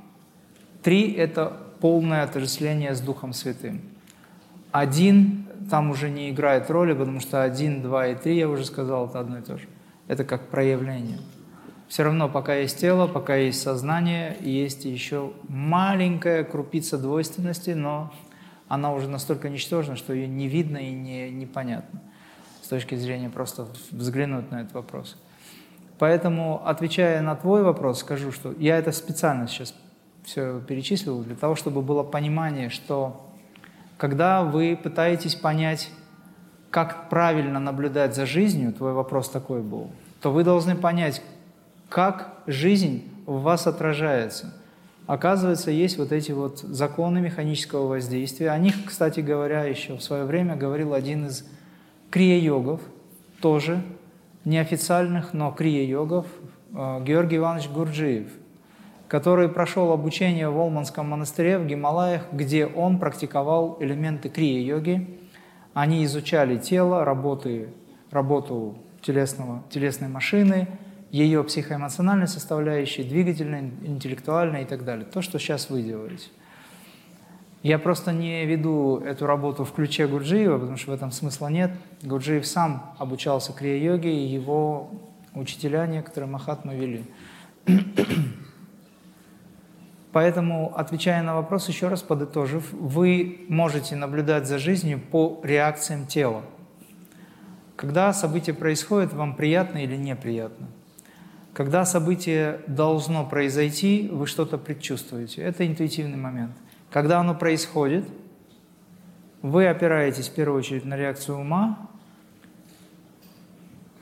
3– 0.84 1.12
это 1.14 1.58
полное 1.80 2.24
отождествление 2.24 2.96
с 2.96 3.02
Духом 3.02 3.34
Святым. 3.34 3.82
Один 4.72 5.46
там 5.70 5.90
уже 5.90 6.10
не 6.10 6.30
играет 6.30 6.70
роли, 6.70 6.94
потому 6.94 7.20
что 7.20 7.44
один, 7.44 7.82
два 7.82 8.08
и 8.08 8.16
три, 8.16 8.38
я 8.38 8.50
уже 8.50 8.66
сказал, 8.66 9.08
это 9.08 9.20
одно 9.20 9.40
и 9.40 9.42
то 9.42 9.58
же. 9.58 9.68
Это 10.08 10.24
как 10.24 10.50
проявление. 10.50 11.20
Все 11.88 12.04
равно, 12.04 12.30
пока 12.30 12.56
есть 12.56 12.80
тело, 12.80 13.08
пока 13.08 13.36
есть 13.36 13.62
сознание, 13.62 14.38
есть 14.42 14.86
еще 14.86 15.34
маленькая 15.48 16.44
крупица 16.44 16.98
двойственности, 16.98 17.72
но 17.72 18.12
она 18.68 18.94
уже 18.94 19.08
настолько 19.08 19.50
ничтожна, 19.50 19.96
что 19.96 20.14
ее 20.14 20.28
не 20.28 20.48
видно 20.48 20.78
и 20.78 20.92
не, 20.92 21.30
непонятно 21.30 22.02
с 22.62 22.68
точки 22.68 22.96
зрения 22.96 23.30
просто 23.30 23.68
взглянуть 23.92 24.50
на 24.50 24.62
этот 24.62 24.74
вопрос. 24.74 25.18
Поэтому, 26.00 26.66
отвечая 26.66 27.22
на 27.22 27.36
твой 27.36 27.62
вопрос, 27.62 28.00
скажу, 28.00 28.32
что 28.32 28.54
я 28.58 28.78
это 28.78 28.92
специально 28.92 29.48
сейчас 29.48 29.76
все 30.24 30.60
перечислил 30.62 31.22
для 31.24 31.36
того, 31.36 31.56
чтобы 31.56 31.84
было 31.84 32.02
понимание, 32.02 32.70
что 32.70 33.30
когда 33.98 34.44
вы 34.44 34.78
пытаетесь 34.82 35.36
понять, 35.36 35.90
как 36.72 37.08
правильно 37.10 37.60
наблюдать 37.60 38.16
за 38.16 38.26
жизнью, 38.26 38.74
твой 38.74 38.94
вопрос 38.94 39.30
такой 39.30 39.62
был, 39.62 39.92
то 40.20 40.32
вы 40.32 40.44
должны 40.44 40.76
понять, 40.76 41.22
как 41.88 42.34
жизнь 42.48 43.04
в 43.26 43.42
вас 43.42 43.68
отражается. 43.68 44.54
Оказывается, 45.08 45.70
есть 45.70 45.98
вот 45.98 46.12
эти 46.12 46.32
вот 46.32 46.60
законы 46.60 47.22
механического 47.22 47.88
воздействия. 47.88 48.50
О 48.50 48.58
них, 48.58 48.74
кстати 48.86 49.20
говоря, 49.20 49.64
еще 49.64 49.96
в 49.98 50.02
свое 50.02 50.24
время 50.24 50.56
говорил 50.56 50.94
один 50.94 51.28
из 51.28 51.46
крия-йогов, 52.10 52.82
тоже 53.40 53.84
неофициальных, 54.46 55.34
но 55.34 55.52
крия-йогов, 55.56 56.26
э, 56.74 57.04
Георгий 57.04 57.38
Иванович 57.38 57.70
Гурджиев, 57.70 58.30
который 59.08 59.48
прошел 59.48 59.92
обучение 59.92 60.50
в 60.50 60.58
Олманском 60.58 61.08
монастыре 61.08 61.60
в 61.60 61.68
Гималаях, 61.68 62.24
где 62.32 62.66
он 62.66 62.98
практиковал 62.98 63.78
элементы 63.80 64.30
крия-йоги. 64.30 65.20
Они 65.76 66.04
изучали 66.06 66.58
тело, 66.58 67.06
работы, 67.06 67.70
работу 68.10 68.80
телесного, 69.04 69.62
телесной 69.70 70.08
машины, 70.08 70.68
ее 71.16 71.44
психоэмоциональной 71.44 72.28
составляющей, 72.28 73.04
двигательной, 73.04 73.72
интеллектуальной 73.84 74.64
и 74.64 74.66
так 74.66 74.84
далее. 74.84 75.06
То, 75.06 75.22
что 75.22 75.40
сейчас 75.40 75.70
вы 75.70 75.82
делаете. 75.82 76.28
Я 77.64 77.80
просто 77.80 78.12
не 78.12 78.46
веду 78.46 78.98
эту 78.98 79.26
работу 79.26 79.64
в 79.64 79.72
ключе 79.72 80.08
Гурджиева, 80.08 80.60
потому 80.60 80.78
что 80.78 80.92
в 80.92 80.94
этом 80.94 81.12
смысла 81.12 81.48
нет. 81.48 81.72
Гурджиев 82.04 82.46
сам 82.46 82.94
обучался 83.00 83.54
крия-йоге, 83.54 84.14
и 84.14 84.28
его 84.28 84.92
учителя 85.34 85.88
некоторые 85.88 86.30
Махатмы 86.30 86.76
вели. 86.76 87.06
Поэтому, 90.12 90.78
отвечая 90.78 91.24
на 91.24 91.36
вопрос, 91.36 91.68
еще 91.68 91.88
раз 91.88 92.02
подытожив, 92.02 92.72
вы 92.72 93.46
можете 93.48 93.96
наблюдать 93.96 94.48
за 94.48 94.60
жизнью 94.60 95.00
по 95.00 95.42
реакциям 95.44 96.08
тела. 96.08 96.44
Когда 97.76 98.14
событие 98.14 98.54
происходит, 98.54 99.14
вам 99.14 99.36
приятно 99.36 99.80
или 99.80 99.96
неприятно. 99.96 100.68
Когда 101.56 101.86
событие 101.86 102.60
должно 102.68 103.26
произойти, 103.26 104.10
вы 104.12 104.28
что-то 104.28 104.58
предчувствуете. 104.58 105.42
Это 105.42 105.66
интуитивный 105.66 106.18
момент. 106.18 106.52
Когда 106.92 107.22
оно 107.22 107.34
происходит, 107.34 108.06
вы 109.42 109.66
опираетесь 109.66 110.28
в 110.28 110.34
первую 110.34 110.60
очередь 110.60 110.84
на 110.84 110.98
реакцию 110.98 111.40
ума, 111.40 111.90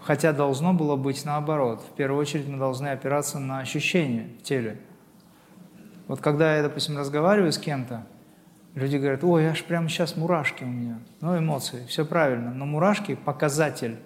хотя 0.01 0.33
должно 0.33 0.73
было 0.73 0.95
быть 0.95 1.23
наоборот. 1.25 1.85
В 1.91 1.95
первую 1.95 2.19
очередь 2.19 2.47
мы 2.47 2.57
должны 2.57 2.87
опираться 2.87 3.37
на 3.37 3.59
ощущения 3.59 4.29
в 4.39 4.41
теле. 4.41 4.79
Вот 6.07 6.21
когда 6.21 6.57
я, 6.57 6.63
допустим, 6.63 6.97
разговариваю 6.97 7.51
с 7.51 7.59
кем-то, 7.59 8.07
люди 8.73 8.97
говорят, 8.97 9.23
ой, 9.23 9.47
аж 9.47 9.63
прямо 9.63 9.89
сейчас 9.89 10.17
мурашки 10.17 10.63
у 10.63 10.67
меня. 10.67 10.97
Ну, 11.21 11.37
эмоции, 11.37 11.85
все 11.85 12.03
правильно. 12.03 12.51
Но 12.51 12.65
мурашки– 12.65 13.13
показатель 13.25 13.99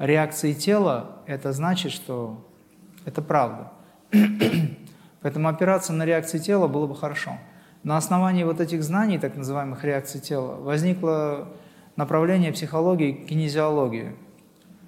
реакции 0.00 0.52
тела, 0.52 1.18
это 1.26 1.52
значит, 1.52 1.92
что 1.92 2.44
это 3.04 3.22
правда. 3.22 3.72
Поэтому 5.22 5.48
опираться 5.48 5.92
на 5.92 6.04
реакции 6.04 6.38
тела 6.38 6.68
было 6.68 6.86
бы 6.86 6.94
хорошо. 6.94 7.38
На 7.82 7.96
основании 7.96 8.44
вот 8.44 8.60
этих 8.60 8.82
знаний, 8.82 9.18
так 9.18 9.36
называемых 9.36 9.82
реакций 9.84 10.20
тела, 10.20 10.56
возникло 10.56 11.48
направление 11.96 12.52
психологии 12.52 13.12
кинезиологии, 13.12 14.14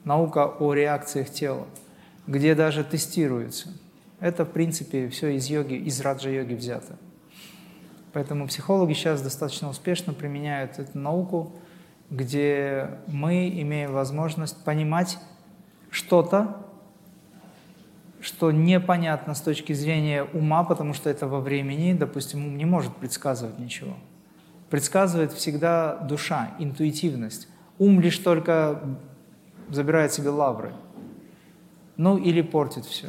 наука 0.04 0.46
о 0.46 0.74
реакциях 0.74 1.30
тела, 1.30 1.66
где 2.26 2.54
даже 2.54 2.84
тестируется. 2.84 3.68
Это, 4.20 4.44
в 4.44 4.50
принципе, 4.50 5.08
все 5.08 5.36
из 5.36 5.46
йоги, 5.46 5.74
из 5.74 6.00
раджа-йоги 6.00 6.54
взято. 6.54 6.96
Поэтому 8.12 8.46
психологи 8.46 8.92
сейчас 8.92 9.22
достаточно 9.22 9.68
успешно 9.68 10.12
применяют 10.12 10.78
эту 10.78 10.96
науку, 10.96 11.52
где 12.10 12.90
мы 13.08 13.48
имеем 13.48 13.92
возможность 13.92 14.62
понимать 14.64 15.18
что-то, 15.90 16.63
что 18.24 18.50
непонятно 18.50 19.34
с 19.34 19.42
точки 19.42 19.74
зрения 19.74 20.24
ума, 20.24 20.64
потому 20.64 20.94
что 20.94 21.10
это 21.10 21.28
во 21.28 21.40
времени, 21.40 21.92
допустим, 21.92 22.46
ум 22.46 22.56
не 22.56 22.64
может 22.64 22.96
предсказывать 22.96 23.58
ничего. 23.58 23.94
Предсказывает 24.70 25.32
всегда 25.32 25.96
душа, 25.96 26.52
интуитивность. 26.58 27.48
Ум 27.78 28.00
лишь 28.00 28.16
только 28.16 28.80
забирает 29.68 30.14
себе 30.14 30.30
лавры. 30.30 30.72
Ну 31.98 32.16
или 32.16 32.40
портит 32.40 32.86
все. 32.86 33.08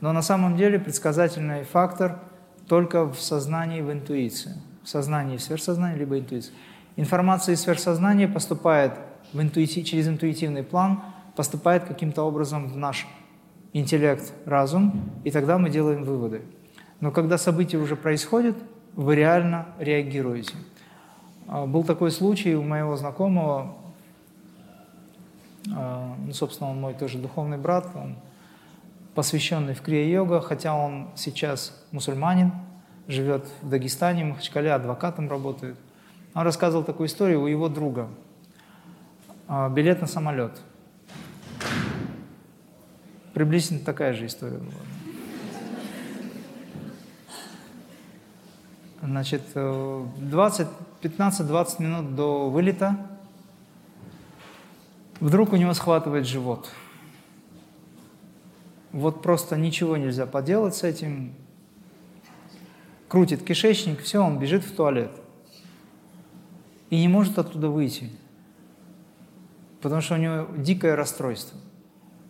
Но 0.00 0.14
на 0.14 0.22
самом 0.22 0.56
деле 0.56 0.78
предсказательный 0.78 1.64
фактор 1.64 2.18
только 2.68 3.04
в 3.04 3.20
сознании, 3.20 3.82
в 3.82 3.92
интуиции. 3.92 4.54
В 4.82 4.88
сознании, 4.88 5.36
в 5.36 5.42
сверхсознании, 5.42 5.98
либо 5.98 6.18
интуиции. 6.18 6.54
Информация 6.96 7.54
из 7.54 7.60
сверхсознания 7.60 8.28
поступает 8.28 8.92
в 9.34 9.42
интуити, 9.42 9.82
через 9.82 10.08
интуитивный 10.08 10.62
план, 10.62 11.02
поступает 11.34 11.84
каким-то 11.84 12.22
образом 12.22 12.66
в 12.66 12.78
наш 12.78 13.06
интеллект, 13.72 14.32
разум, 14.44 15.10
и 15.24 15.30
тогда 15.30 15.58
мы 15.58 15.70
делаем 15.70 16.04
выводы. 16.04 16.42
Но 17.00 17.10
когда 17.10 17.38
события 17.38 17.78
уже 17.78 17.96
происходят, 17.96 18.56
вы 18.94 19.16
реально 19.16 19.66
реагируете. 19.78 20.54
А, 21.46 21.66
был 21.66 21.84
такой 21.84 22.10
случай 22.10 22.54
у 22.54 22.62
моего 22.62 22.96
знакомого, 22.96 23.74
а, 25.74 26.14
ну, 26.24 26.32
собственно, 26.32 26.70
он 26.70 26.80
мой 26.80 26.94
тоже 26.94 27.18
духовный 27.18 27.58
брат, 27.58 27.88
он 27.94 28.16
посвященный 29.14 29.74
в 29.74 29.82
крия-йога, 29.82 30.40
хотя 30.40 30.74
он 30.74 31.08
сейчас 31.14 31.84
мусульманин, 31.92 32.52
живет 33.08 33.46
в 33.62 33.68
Дагестане, 33.68 34.24
в 34.24 34.28
Махачкале, 34.28 34.72
адвокатом 34.72 35.28
работает. 35.28 35.76
Он 36.34 36.42
рассказывал 36.42 36.84
такую 36.84 37.06
историю 37.06 37.42
у 37.42 37.46
его 37.46 37.68
друга. 37.68 38.08
А, 39.48 39.68
билет 39.68 40.00
на 40.00 40.06
самолет– 40.06 40.60
Приблизительно 43.36 43.80
такая 43.80 44.14
же 44.14 44.24
история 44.24 44.56
была. 44.56 44.72
Значит, 49.02 49.42
20, 49.52 50.68
15-20 51.02 51.82
минут 51.82 52.14
до 52.14 52.48
вылета 52.48 52.96
вдруг 55.20 55.52
у 55.52 55.56
него 55.56 55.74
схватывает 55.74 56.26
живот. 56.26 56.70
Вот 58.92 59.20
просто 59.20 59.58
ничего 59.58 59.98
нельзя 59.98 60.24
поделать 60.24 60.74
с 60.74 60.82
этим. 60.82 61.34
Крутит 63.06 63.44
кишечник, 63.44 64.00
все, 64.00 64.20
он 64.20 64.38
бежит 64.38 64.64
в 64.64 64.74
туалет. 64.74 65.12
И 66.88 66.98
не 66.98 67.08
может 67.08 67.38
оттуда 67.38 67.68
выйти. 67.68 68.10
Потому 69.82 70.00
что 70.00 70.14
у 70.14 70.16
него 70.16 70.46
дикое 70.56 70.96
расстройство. 70.96 71.60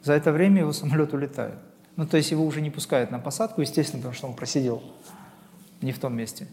За 0.07 0.13
это 0.13 0.31
время 0.31 0.61
его 0.61 0.73
самолет 0.83 1.13
улетает. 1.13 1.59
Ну, 1.97 2.07
то 2.07 2.17
есть 2.17 2.31
его 2.31 2.47
уже 2.47 2.61
не 2.61 2.71
пускают 2.71 3.11
на 3.11 3.19
посадку, 3.19 3.61
естественно, 3.61 4.01
потому 4.03 4.15
что 4.15 4.29
он 4.29 4.35
просидел 4.35 4.81
не 5.83 5.91
в 5.91 5.99
том 5.99 6.15
месте. 6.15 6.47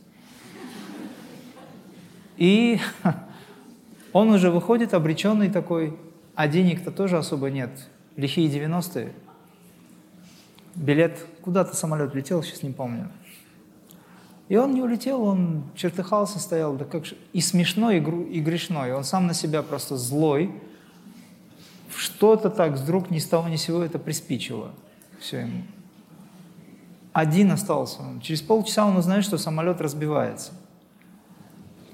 И 2.38 2.80
он 4.14 4.30
уже 4.30 4.50
выходит 4.50 4.96
обреченный 4.96 5.52
такой, 5.52 5.96
а 6.34 6.48
денег-то 6.48 6.90
тоже 6.90 7.18
особо 7.18 7.52
нет. 7.52 7.70
Лихие 8.16 8.50
90-е. 8.50 9.14
Билет, 10.74 11.24
куда-то 11.44 11.76
самолет 11.76 12.16
летел, 12.16 12.42
сейчас 12.42 12.64
не 12.64 12.72
помню. 12.72 13.12
И 14.50 14.56
он 14.56 14.74
не 14.74 14.82
улетел, 14.82 15.22
он 15.22 15.66
чертыхался, 15.76 16.40
стоял, 16.40 16.76
да 16.76 16.86
как 16.86 17.06
же, 17.06 17.16
и 17.34 17.42
смешной, 17.42 17.98
и, 17.98 18.38
и 18.38 18.40
грешной. 18.40 18.94
Он 18.94 19.04
сам 19.04 19.28
на 19.28 19.36
себя 19.36 19.62
просто 19.62 19.96
злой. 19.96 20.60
Что-то 21.96 22.50
так 22.50 22.74
вдруг 22.74 23.12
ни 23.12 23.20
с 23.20 23.28
того 23.28 23.48
ни 23.48 23.56
с 23.56 23.64
сего 23.64 23.84
это 23.84 24.00
приспичило 24.00 24.72
все 25.20 25.42
ему. 25.42 25.64
Один 27.14 27.52
остался. 27.52 28.02
Через 28.22 28.42
полчаса 28.42 28.86
он 28.86 28.98
узнает, 28.98 29.24
что 29.24 29.38
самолет 29.38 29.80
разбивается. 29.82 30.52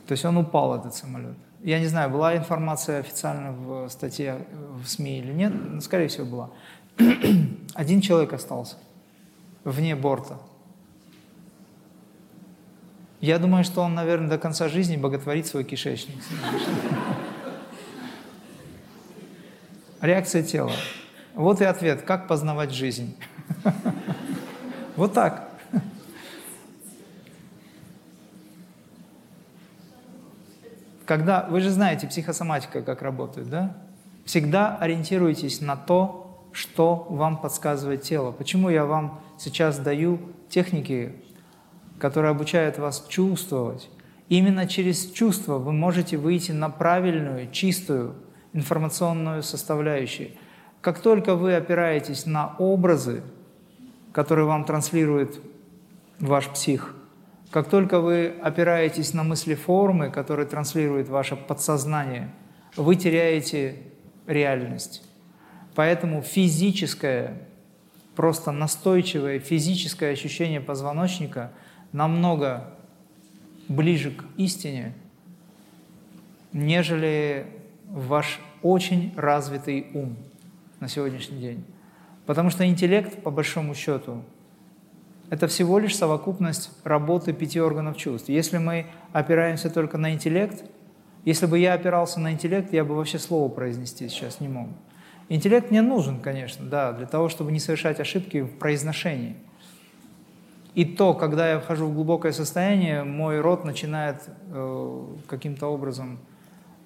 То 0.08 0.13
есть 0.13 0.25
он 0.25 0.38
упал, 0.38 0.75
этот 0.75 0.96
самолет. 0.96 1.36
Я 1.62 1.79
не 1.79 1.88
знаю, 1.88 2.10
была 2.10 2.36
информация 2.36 3.00
официально 3.00 3.51
в 3.51 3.89
статье 3.89 4.48
в 4.82 4.88
СМИ 4.88 5.20
или 5.20 5.34
нет, 5.34 5.53
но, 5.53 5.82
скорее 5.82 6.08
всего, 6.08 6.25
была. 6.25 6.50
Один 7.75 8.01
человек 8.01 8.34
остался 8.34 8.77
вне 9.63 9.96
борта. 9.96 10.38
Я 13.22 13.38
думаю, 13.38 13.65
что 13.65 13.82
он, 13.82 13.96
наверное, 13.96 14.29
до 14.29 14.38
конца 14.38 14.70
жизни 14.70 14.96
боготворит 14.96 15.46
свой 15.46 15.65
кишечник. 15.65 16.15
Реакция 20.01 20.44
тела. 20.44 20.72
Вот 21.36 21.62
и 21.62 21.65
ответ, 21.65 22.03
как 22.03 22.27
познавать 22.27 22.72
жизнь. 22.72 23.15
Вот 24.96 25.13
так. 25.13 25.50
Когда, 31.06 31.48
вы 31.50 31.62
же 31.62 31.70
знаете, 31.70 32.06
психосоматика 32.06 32.82
как 32.82 33.01
работает, 33.01 33.50
да? 33.50 33.77
Всегда 34.25 34.75
ориентируйтесь 34.75 35.62
на 35.62 35.77
то, 35.77 36.46
что 36.51 37.08
вам 37.10 37.38
подсказывает 37.38 38.01
тело. 38.01 38.34
Почему 38.34 38.70
я 38.70 38.84
вам 38.84 39.22
сейчас 39.38 39.79
даю 39.79 40.20
техники, 40.50 41.15
которые 41.98 42.32
обучают 42.32 42.77
вас 42.77 43.06
чувствовать? 43.08 43.89
Именно 44.27 44.68
через 44.68 45.10
чувство 45.12 45.60
вы 45.60 45.72
можете 45.72 46.18
выйти 46.18 46.51
на 46.51 46.70
правильную, 46.70 47.50
чистую 47.50 48.15
информационную 48.53 49.44
составляющую. 49.44 50.32
Как 50.82 51.00
только 51.00 51.36
вы 51.36 51.56
опираетесь 51.56 52.25
на 52.25 52.56
образы, 52.58 53.24
которые 54.13 54.46
вам 54.46 54.63
транслирует 54.63 55.39
ваш 56.20 56.48
псих, 56.48 56.96
как 57.51 57.68
только 57.68 58.00
вы 58.00 58.34
опираетесь 58.41 59.13
на 59.13 59.24
мысли 59.24 59.56
формы, 59.56 60.12
которые 60.12 60.46
транслирует 60.46 61.10
ваше 61.10 61.36
подсознание, 61.36 62.29
вы 62.75 62.96
теряете 62.96 63.77
реальность. 64.27 65.03
Поэтому 65.75 66.22
физическое, 66.22 67.38
просто 68.15 68.51
настойчивое 68.51 69.39
физическое 69.39 70.12
ощущение 70.12 70.62
позвоночника 70.62 71.51
намного 71.91 72.75
ближе 73.68 74.12
к 74.12 74.25
истине, 74.38 74.94
нежели 76.53 77.48
ваш 77.89 78.39
очень 78.62 79.13
развитый 79.15 79.88
ум 79.93 80.15
на 80.79 80.88
сегодняшний 80.88 81.39
день. 81.39 81.65
Потому 82.25 82.50
что 82.50 82.65
интеллект, 82.65 83.24
по 83.24 83.31
большому 83.31 83.74
счету, 83.74 84.24
это 85.29 85.48
всего 85.48 85.79
лишь 85.79 85.96
совокупность 85.96 86.72
работы 86.84 87.34
пяти 87.34 87.60
органов 87.60 87.98
чувств. 87.98 88.29
Если 88.29 88.58
мы 88.58 88.88
опираемся 89.13 89.69
только 89.69 89.98
на 89.98 90.13
интеллект, 90.13 90.63
если 91.25 91.46
бы 91.46 91.60
я 91.60 91.74
опирался 91.74 92.19
на 92.19 92.31
интеллект, 92.31 92.74
я 92.74 92.84
бы 92.84 92.96
вообще 92.96 93.19
слово 93.19 93.50
произнести 93.50 94.08
сейчас 94.10 94.39
не 94.39 94.48
мог. 94.48 94.69
Интеллект 95.27 95.69
мне 95.69 95.81
нужен, 95.81 96.19
конечно, 96.19 96.65
да, 96.65 96.91
для 96.93 97.05
того, 97.05 97.29
чтобы 97.29 97.51
не 97.51 97.60
совершать 97.60 98.00
ошибки 98.00 98.41
в 98.41 98.58
произношении. 98.58 99.36
И 100.73 100.86
то, 100.86 101.13
когда 101.13 101.52
я 101.52 101.60
вхожу 101.60 101.88
в 101.88 101.93
глубокое 101.93 102.32
состояние, 102.32 103.04
мой 103.04 103.41
рот 103.41 103.65
начинает 103.65 104.23
э, 104.52 105.06
каким-то 105.28 105.67
образом 105.67 106.19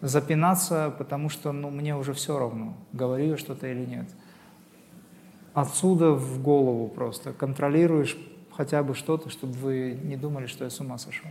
запинаться, 0.04 0.94
потому 0.98 1.30
что 1.30 1.54
ну, 1.54 1.70
мне 1.70 1.96
уже 1.96 2.14
все 2.14 2.38
равно, 2.38 2.76
говорю 2.92 3.38
что-то 3.38 3.68
или 3.68 3.86
нет. 3.86 4.06
Отсюда 5.54 6.12
в 6.12 6.42
голову 6.42 6.90
просто 6.90 7.32
контролируешь 7.32 8.18
хотя 8.52 8.84
бы 8.84 8.96
что-то, 8.96 9.30
чтобы 9.30 9.54
вы 9.54 10.00
не 10.04 10.18
думали, 10.18 10.46
что 10.46 10.66
я 10.66 10.70
с 10.70 10.80
ума 10.82 10.98
сошел. 10.98 11.30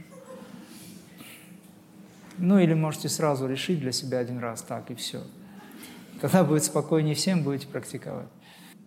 Ну 2.38 2.58
или 2.58 2.72
можете 2.72 3.10
сразу 3.10 3.46
решить 3.46 3.78
для 3.78 3.92
себя 3.92 4.18
один 4.18 4.38
раз 4.38 4.62
так 4.62 4.90
и 4.90 4.94
все. 4.94 5.20
Тогда 6.22 6.42
будет 6.42 6.64
спокойнее 6.64 7.14
всем, 7.14 7.44
будете 7.44 7.66
практиковать. 7.66 8.28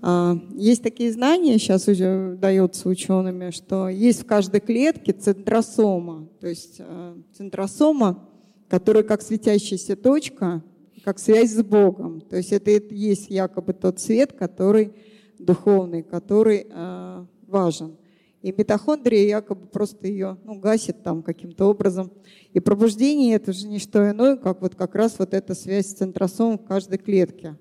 А, 0.01 0.35
есть 0.55 0.81
такие 0.81 1.11
знания, 1.11 1.59
сейчас 1.59 1.87
уже 1.87 2.35
дается 2.39 2.89
учеными, 2.89 3.51
что 3.51 3.87
есть 3.87 4.23
в 4.23 4.25
каждой 4.25 4.61
клетке 4.61 5.13
центросома. 5.13 6.27
То 6.41 6.47
есть 6.47 6.77
э, 6.79 7.15
центросома 7.37 8.29
который 8.67 9.03
как 9.03 9.21
светящаяся 9.21 9.95
точка, 9.95 10.63
как 11.03 11.19
связь 11.19 11.51
с 11.51 11.63
Богом. 11.63 12.21
То 12.21 12.37
есть 12.37 12.51
это, 12.51 12.71
это 12.71 12.93
есть 12.93 13.29
якобы 13.29 13.73
тот 13.73 13.99
свет, 13.99 14.33
который 14.33 14.93
духовный, 15.37 16.03
который 16.03 16.67
э, 16.69 17.25
важен. 17.47 17.97
И 18.41 18.53
митохондрия 18.55 19.27
якобы 19.27 19.65
просто 19.65 20.07
ее 20.07 20.37
ну, 20.43 20.59
гасит 20.59 21.01
там 21.03 21.23
каким-то 21.23 21.65
образом. 21.65 22.11
И 22.53 22.59
пробуждение 22.59 23.35
это 23.35 23.53
же 23.53 23.67
не 23.67 23.79
что 23.79 24.09
иное, 24.09 24.35
как 24.37 24.61
вот 24.61 24.75
как 24.75 24.93
раз 24.95 25.17
вот 25.17 25.33
эта 25.33 25.55
связь 25.55 25.87
с 25.87 25.93
центросомом 25.93 26.59
в 26.59 26.65
каждой 26.65 26.99
клетке. 26.99 27.57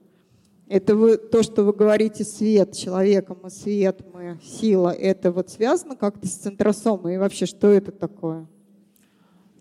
Это 0.66 0.96
вы, 0.96 1.16
то, 1.16 1.42
что 1.42 1.62
вы 1.62 1.72
говорите, 1.72 2.24
свет, 2.24 2.72
человека, 2.72 3.36
мы 3.40 3.50
свет, 3.50 4.00
мы 4.12 4.38
сила, 4.42 4.90
это 4.90 5.30
вот 5.30 5.50
связано 5.50 5.96
как-то 5.96 6.26
с 6.26 6.32
центросомом? 6.32 7.08
И 7.08 7.16
вообще, 7.16 7.46
что 7.46 7.68
это 7.68 7.92
такое? 7.92 8.46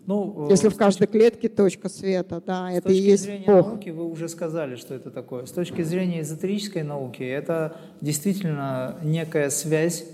Ну, 0.06 0.48
Если 0.50 0.68
в 0.68 0.76
каждой 0.76 1.06
клетке 1.06 1.48
точка 1.48 1.88
света, 1.88 2.42
да, 2.44 2.70
это 2.70 2.92
и 2.92 2.94
есть 2.94 3.26
Бог. 3.26 3.36
С 3.36 3.40
точки 3.40 3.46
зрения 3.46 3.62
науки 3.62 3.88
вы 3.90 4.04
уже 4.04 4.28
сказали, 4.28 4.76
что 4.76 4.94
это 4.94 5.10
такое. 5.10 5.46
С 5.46 5.52
точки 5.52 5.82
зрения 5.82 6.20
эзотерической 6.20 6.82
науки, 6.82 7.22
это 7.22 7.76
действительно 8.02 8.96
некая 9.02 9.48
связь 9.48 10.04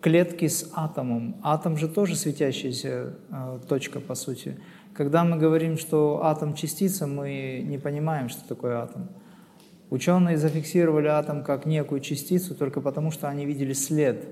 клетки 0.00 0.48
с 0.48 0.70
атомом. 0.74 1.36
Атом 1.42 1.76
же 1.76 1.88
тоже 1.88 2.16
светящаяся 2.16 3.14
э, 3.30 3.58
точка, 3.68 4.00
по 4.00 4.14
сути. 4.14 4.56
Когда 4.94 5.24
мы 5.24 5.36
говорим, 5.36 5.78
что 5.78 6.24
атом 6.24 6.54
частица, 6.54 7.06
мы 7.06 7.62
не 7.64 7.78
понимаем, 7.78 8.28
что 8.28 8.46
такое 8.48 8.78
атом. 8.78 9.08
Ученые 9.90 10.36
зафиксировали 10.38 11.06
атом 11.06 11.44
как 11.44 11.66
некую 11.66 12.00
частицу 12.00 12.54
только 12.54 12.80
потому, 12.80 13.12
что 13.12 13.28
они 13.28 13.46
видели 13.46 13.72
след. 13.72 14.24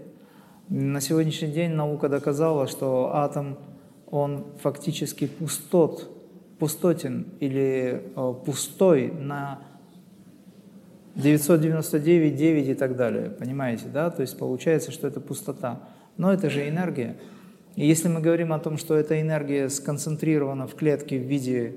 На 0.68 1.00
сегодняшний 1.00 1.52
день 1.52 1.72
наука 1.72 2.08
доказала, 2.08 2.66
что 2.66 3.14
атом 3.14 3.58
он 4.10 4.46
фактически 4.62 5.26
пустот, 5.26 6.10
пустотен 6.58 7.26
или 7.40 8.02
э, 8.16 8.34
пустой 8.44 9.10
на 9.10 9.60
999, 11.16 12.36
9 12.36 12.68
и 12.68 12.74
так 12.74 12.96
далее. 12.96 13.30
Понимаете, 13.30 13.86
да? 13.92 14.10
То 14.10 14.22
есть 14.22 14.38
получается, 14.38 14.90
что 14.90 15.06
это 15.06 15.20
пустота. 15.20 15.80
Но 16.16 16.32
это 16.32 16.50
же 16.50 16.68
энергия. 16.68 17.16
И 17.76 17.86
если 17.86 18.08
мы 18.08 18.20
говорим 18.20 18.52
о 18.52 18.58
том, 18.58 18.78
что 18.78 18.94
эта 18.94 19.20
энергия 19.20 19.68
сконцентрирована 19.68 20.66
в 20.66 20.74
клетке 20.74 21.18
в 21.18 21.22
виде 21.22 21.76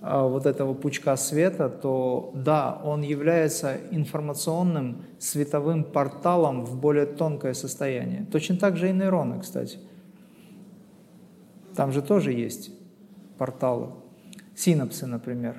э, 0.00 0.22
вот 0.22 0.46
этого 0.46 0.74
пучка 0.74 1.16
света, 1.16 1.68
то 1.68 2.32
да, 2.34 2.80
он 2.84 3.02
является 3.02 3.76
информационным 3.90 5.04
световым 5.18 5.84
порталом 5.84 6.64
в 6.64 6.78
более 6.80 7.06
тонкое 7.06 7.54
состояние. 7.54 8.26
Точно 8.32 8.56
так 8.56 8.76
же 8.76 8.88
и 8.88 8.92
нейроны, 8.92 9.40
кстати. 9.40 9.78
Там 11.74 11.92
же 11.92 12.02
тоже 12.02 12.32
есть 12.32 12.70
порталы. 13.38 13.88
Синапсы, 14.54 15.06
например, 15.06 15.56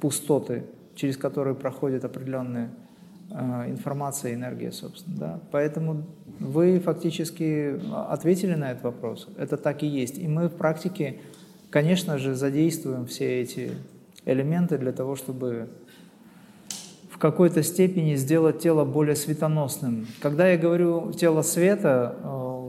пустоты, 0.00 0.64
через 0.94 1.16
которые 1.16 1.54
проходит 1.54 2.04
определенная 2.04 2.70
э, 3.30 3.70
информация, 3.70 4.34
энергия, 4.34 4.72
собственно. 4.72 5.16
Да? 5.16 5.40
Поэтому 5.52 6.04
вы 6.40 6.80
фактически 6.80 7.80
ответили 8.08 8.54
на 8.54 8.72
этот 8.72 8.84
вопрос. 8.84 9.28
Это 9.38 9.56
так 9.56 9.82
и 9.82 9.86
есть. 9.86 10.18
И 10.18 10.26
мы 10.26 10.48
в 10.48 10.54
практике, 10.54 11.20
конечно 11.70 12.18
же, 12.18 12.34
задействуем 12.34 13.06
все 13.06 13.40
эти 13.40 13.72
элементы 14.24 14.78
для 14.78 14.92
того, 14.92 15.14
чтобы 15.14 15.68
в 17.10 17.18
какой-то 17.18 17.62
степени 17.62 18.16
сделать 18.16 18.58
тело 18.58 18.84
более 18.84 19.14
светоносным. 19.14 20.08
Когда 20.20 20.48
я 20.48 20.58
говорю 20.58 21.12
тело 21.12 21.42
света, 21.42 22.16
э, 22.20 22.26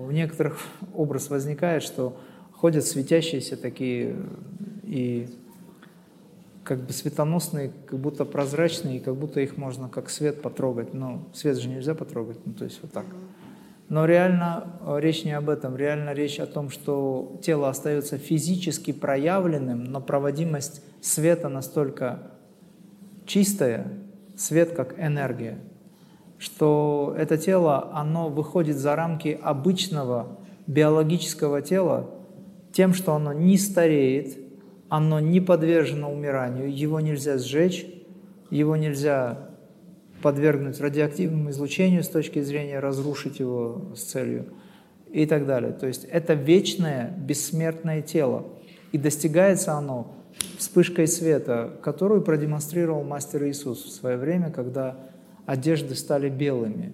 в 0.08 0.12
некоторых 0.12 0.60
образ 0.94 1.32
возникает, 1.32 1.82
что 1.82 2.16
ходят 2.64 2.86
светящиеся 2.86 3.58
такие 3.58 4.16
и 4.84 5.28
как 6.64 6.80
бы 6.80 6.94
светоносные, 6.94 7.74
как 7.86 8.00
будто 8.00 8.24
прозрачные, 8.24 9.02
как 9.02 9.18
будто 9.18 9.42
их 9.42 9.58
можно 9.58 9.90
как 9.90 10.10
свет 10.10 10.42
потрогать. 10.42 10.94
Но 10.94 11.28
свет 11.34 11.58
же 11.58 11.68
нельзя 11.68 11.94
потрогать, 11.94 12.38
ну 12.46 12.54
то 12.54 12.64
есть 12.64 12.80
вот 12.82 12.94
так. 12.94 13.04
Но 13.90 14.06
реально 14.06 14.78
э, 14.80 14.98
речь 15.02 15.26
не 15.26 15.34
об 15.34 15.50
этом, 15.50 15.76
реально 15.76 16.14
речь 16.14 16.40
о 16.40 16.46
том, 16.46 16.70
что 16.70 17.38
тело 17.44 17.68
остается 17.68 18.18
физически 18.18 18.94
проявленным, 18.94 19.84
но 19.84 20.00
проводимость 20.00 20.82
света 21.02 21.50
настолько 21.50 22.32
чистая, 23.26 23.92
свет 24.38 24.72
как 24.72 24.98
энергия, 24.98 25.60
что 26.38 27.14
это 27.18 27.38
тело, 27.38 27.92
оно 27.94 28.30
выходит 28.30 28.78
за 28.78 28.96
рамки 28.96 29.38
обычного 29.44 30.38
биологического 30.66 31.62
тела 31.62 32.10
тем, 32.74 32.94
что 32.94 33.14
оно 33.14 33.32
не 33.32 33.58
стареет, 33.58 34.38
оно 34.90 35.20
не 35.20 35.40
подвержено 35.40 36.12
умиранию, 36.12 36.76
его 36.76 37.00
нельзя 37.00 37.38
сжечь, 37.38 37.86
его 38.50 38.76
нельзя 38.76 39.50
подвергнуть 40.22 40.80
радиоактивному 40.80 41.52
излучению 41.52 42.04
с 42.04 42.10
точки 42.10 42.42
зрения 42.42 42.80
разрушить 42.80 43.40
его 43.40 43.94
с 43.96 44.02
целью 44.02 44.46
и 45.12 45.26
так 45.26 45.46
далее. 45.46 45.72
То 45.72 45.88
есть 45.88 46.06
это 46.06 46.34
вечное 46.34 47.14
бессмертное 47.18 48.02
тело. 48.02 48.46
И 48.92 48.98
достигается 48.98 49.74
оно 49.74 50.14
вспышкой 50.58 51.08
света, 51.08 51.74
которую 51.82 52.22
продемонстрировал 52.22 53.04
мастер 53.04 53.44
Иисус 53.46 53.84
в 53.84 53.92
свое 53.92 54.18
время, 54.18 54.52
когда 54.52 54.98
одежды 55.46 55.96
стали 55.96 56.30
белыми. 56.30 56.94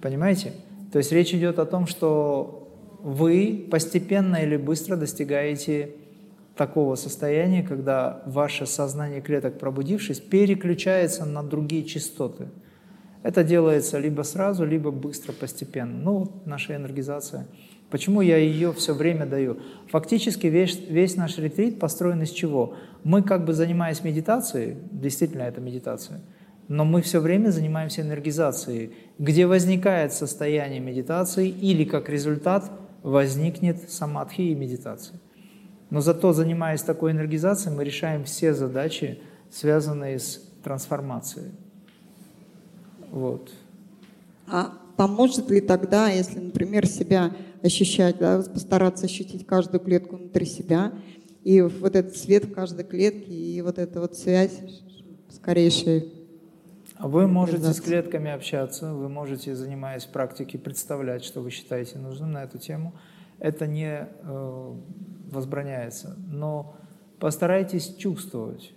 Понимаете? 0.00 0.52
То 0.92 0.98
есть 0.98 1.12
речь 1.12 1.34
идет 1.34 1.58
о 1.58 1.66
том, 1.66 1.86
что 1.86 2.59
вы 3.02 3.66
постепенно 3.70 4.36
или 4.36 4.56
быстро 4.56 4.96
достигаете 4.96 5.90
такого 6.56 6.94
состояния, 6.94 7.62
когда 7.62 8.22
ваше 8.26 8.66
сознание 8.66 9.20
клеток, 9.20 9.58
пробудившись, 9.58 10.20
переключается 10.20 11.24
на 11.24 11.42
другие 11.42 11.84
частоты. 11.84 12.48
Это 13.22 13.44
делается 13.44 13.98
либо 13.98 14.22
сразу, 14.22 14.64
либо 14.64 14.90
быстро, 14.90 15.32
постепенно. 15.32 15.98
Ну, 15.98 16.32
наша 16.44 16.76
энергизация. 16.76 17.46
Почему 17.90 18.20
я 18.20 18.36
ее 18.36 18.72
все 18.72 18.94
время 18.94 19.26
даю? 19.26 19.58
Фактически 19.88 20.46
весь, 20.46 20.78
весь 20.88 21.16
наш 21.16 21.38
ретрит 21.38 21.78
построен 21.78 22.22
из 22.22 22.30
чего? 22.30 22.76
Мы 23.04 23.22
как 23.22 23.44
бы 23.44 23.52
занимаясь 23.52 24.04
медитацией, 24.04 24.76
действительно 24.92 25.42
это 25.42 25.60
медитация, 25.60 26.20
но 26.68 26.84
мы 26.84 27.02
все 27.02 27.20
время 27.20 27.50
занимаемся 27.50 28.02
энергизацией, 28.02 28.92
где 29.18 29.46
возникает 29.46 30.12
состояние 30.12 30.78
медитации 30.80 31.48
или 31.48 31.84
как 31.84 32.08
результат 32.08 32.70
возникнет 33.02 33.90
самадхи 33.90 34.42
и 34.42 34.54
медитация. 34.54 35.20
Но 35.90 36.00
зато, 36.00 36.32
занимаясь 36.32 36.82
такой 36.82 37.12
энергизацией, 37.12 37.76
мы 37.76 37.84
решаем 37.84 38.24
все 38.24 38.54
задачи, 38.54 39.20
связанные 39.50 40.18
с 40.18 40.40
трансформацией. 40.62 41.50
Вот. 43.10 43.50
А 44.46 44.72
поможет 44.96 45.50
ли 45.50 45.60
тогда, 45.60 46.08
если, 46.08 46.38
например, 46.38 46.86
себя 46.86 47.34
ощущать, 47.62 48.18
да, 48.18 48.42
постараться 48.42 49.06
ощутить 49.06 49.46
каждую 49.46 49.80
клетку 49.80 50.16
внутри 50.16 50.46
себя, 50.46 50.92
и 51.42 51.60
вот 51.60 51.96
этот 51.96 52.16
свет 52.16 52.44
в 52.44 52.52
каждой 52.52 52.84
клетке, 52.84 53.32
и 53.32 53.60
вот 53.62 53.78
эта 53.78 54.00
вот 54.00 54.16
связь 54.16 54.60
скорейшая 55.30 56.04
вы 57.02 57.26
можете 57.26 57.72
с 57.72 57.80
клетками 57.80 58.30
общаться, 58.30 58.92
вы 58.92 59.08
можете, 59.08 59.54
занимаясь 59.54 60.04
практикой, 60.04 60.58
представлять, 60.58 61.24
что 61.24 61.40
вы 61.40 61.50
считаете 61.50 61.98
нужным 61.98 62.32
на 62.32 62.44
эту 62.44 62.58
тему. 62.58 62.94
Это 63.38 63.66
не 63.66 64.06
э, 64.06 64.74
возбраняется, 65.30 66.16
но 66.28 66.76
постарайтесь 67.18 67.94
чувствовать. 67.96 68.72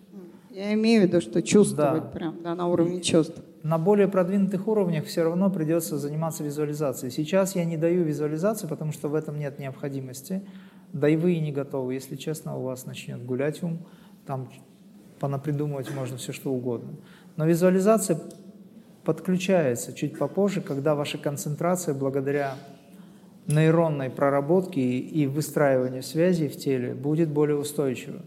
Я 0.51 0.73
имею 0.75 1.01
в 1.01 1.05
виду, 1.07 1.19
что 1.19 1.41
чувствовать 1.41 2.03
да. 2.03 2.09
прям, 2.09 2.43
да, 2.43 2.53
на 2.53 2.67
уровне 2.67 3.01
чувств. 3.01 3.41
На 3.63 3.79
более 3.79 4.07
продвинутых 4.07 4.67
уровнях 4.67 5.05
все 5.05 5.23
равно 5.23 5.49
придется 5.49 5.97
заниматься 5.97 6.43
визуализацией. 6.43 7.11
Сейчас 7.11 7.55
я 7.55 7.65
не 7.65 7.75
даю 7.75 8.03
визуализации, 8.03 8.67
потому 8.67 8.91
что 8.91 9.07
в 9.07 9.15
этом 9.15 9.39
нет 9.39 9.57
необходимости. 9.57 10.43
Да 10.91 11.09
и 11.09 11.15
вы 11.15 11.33
и 11.33 11.39
не 11.39 11.51
готовы. 11.51 11.95
Если 11.95 12.15
честно, 12.15 12.55
у 12.57 12.61
вас 12.61 12.85
начнет 12.85 13.25
гулять 13.25 13.63
ум, 13.63 13.87
там 14.27 14.49
понапридумывать 15.19 15.89
можно 15.95 16.17
все 16.17 16.33
что 16.33 16.53
угодно. 16.53 16.97
Но 17.35 17.45
визуализация 17.45 18.19
подключается 19.03 19.93
чуть 19.93 20.17
попозже, 20.17 20.61
когда 20.61 20.95
ваша 20.95 21.17
концентрация 21.17 21.93
благодаря 21.93 22.55
нейронной 23.47 24.09
проработки 24.09 24.79
и 24.79 25.27
выстраиванию 25.27 26.03
связей 26.03 26.47
в 26.47 26.57
теле 26.57 26.93
будет 26.93 27.29
более 27.29 27.57
устойчива. 27.57 28.21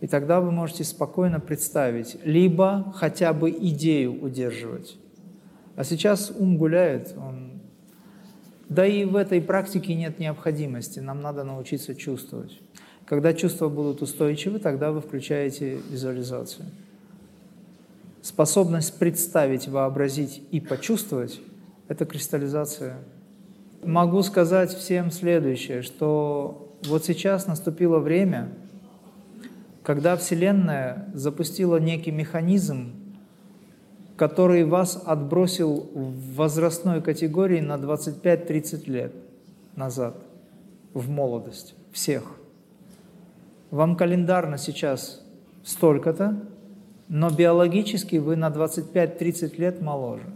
И 0.00 0.06
тогда 0.06 0.40
вы 0.40 0.50
можете 0.50 0.84
спокойно 0.84 1.40
представить, 1.40 2.18
либо 2.24 2.92
хотя 2.94 3.32
бы 3.32 3.50
идею 3.50 4.22
удерживать. 4.22 4.98
А 5.76 5.84
сейчас 5.84 6.30
ум 6.30 6.58
гуляет, 6.58 7.14
он... 7.16 7.62
да 8.68 8.86
и 8.86 9.04
в 9.04 9.16
этой 9.16 9.40
практике 9.40 9.94
нет 9.94 10.18
необходимости, 10.18 11.00
нам 11.00 11.22
надо 11.22 11.42
научиться 11.44 11.94
чувствовать. 11.94 12.60
Когда 13.06 13.32
чувства 13.32 13.68
будут 13.68 14.02
устойчивы, 14.02 14.58
тогда 14.58 14.92
вы 14.92 15.00
включаете 15.00 15.78
визуализацию. 15.90 16.66
Способность 18.24 18.98
представить, 18.98 19.68
вообразить 19.68 20.42
и 20.50 20.58
почувствовать– 20.58 21.42
это 21.88 22.06
кристаллизация 22.06 22.96
могу 23.86 24.22
сказать 24.22 24.74
всем 24.74 25.10
следующее, 25.10 25.82
что 25.82 26.74
вот 26.84 27.04
сейчас 27.04 27.46
наступило 27.46 27.98
время, 27.98 28.48
когда 29.82 30.16
Вселенная 30.16 31.10
запустила 31.12 31.76
некий 31.76 32.12
механизм, 32.12 32.92
который 34.16 34.64
вас 34.64 35.02
отбросил 35.04 35.90
в 35.92 36.34
возрастной 36.36 37.02
категории 37.02 37.60
на 37.60 37.74
25-30 37.74 38.90
лет 38.90 39.12
назад, 39.76 40.16
в 40.94 41.10
молодость, 41.10 41.74
всех. 41.92 42.22
Вам 43.70 43.96
календарно 43.96 44.56
сейчас 44.56 45.20
столько-то, 45.62 46.40
но 47.08 47.30
биологически 47.30 48.16
вы 48.16 48.36
на 48.36 48.48
25-30 48.48 49.58
лет 49.58 49.80
моложе. 49.80 50.26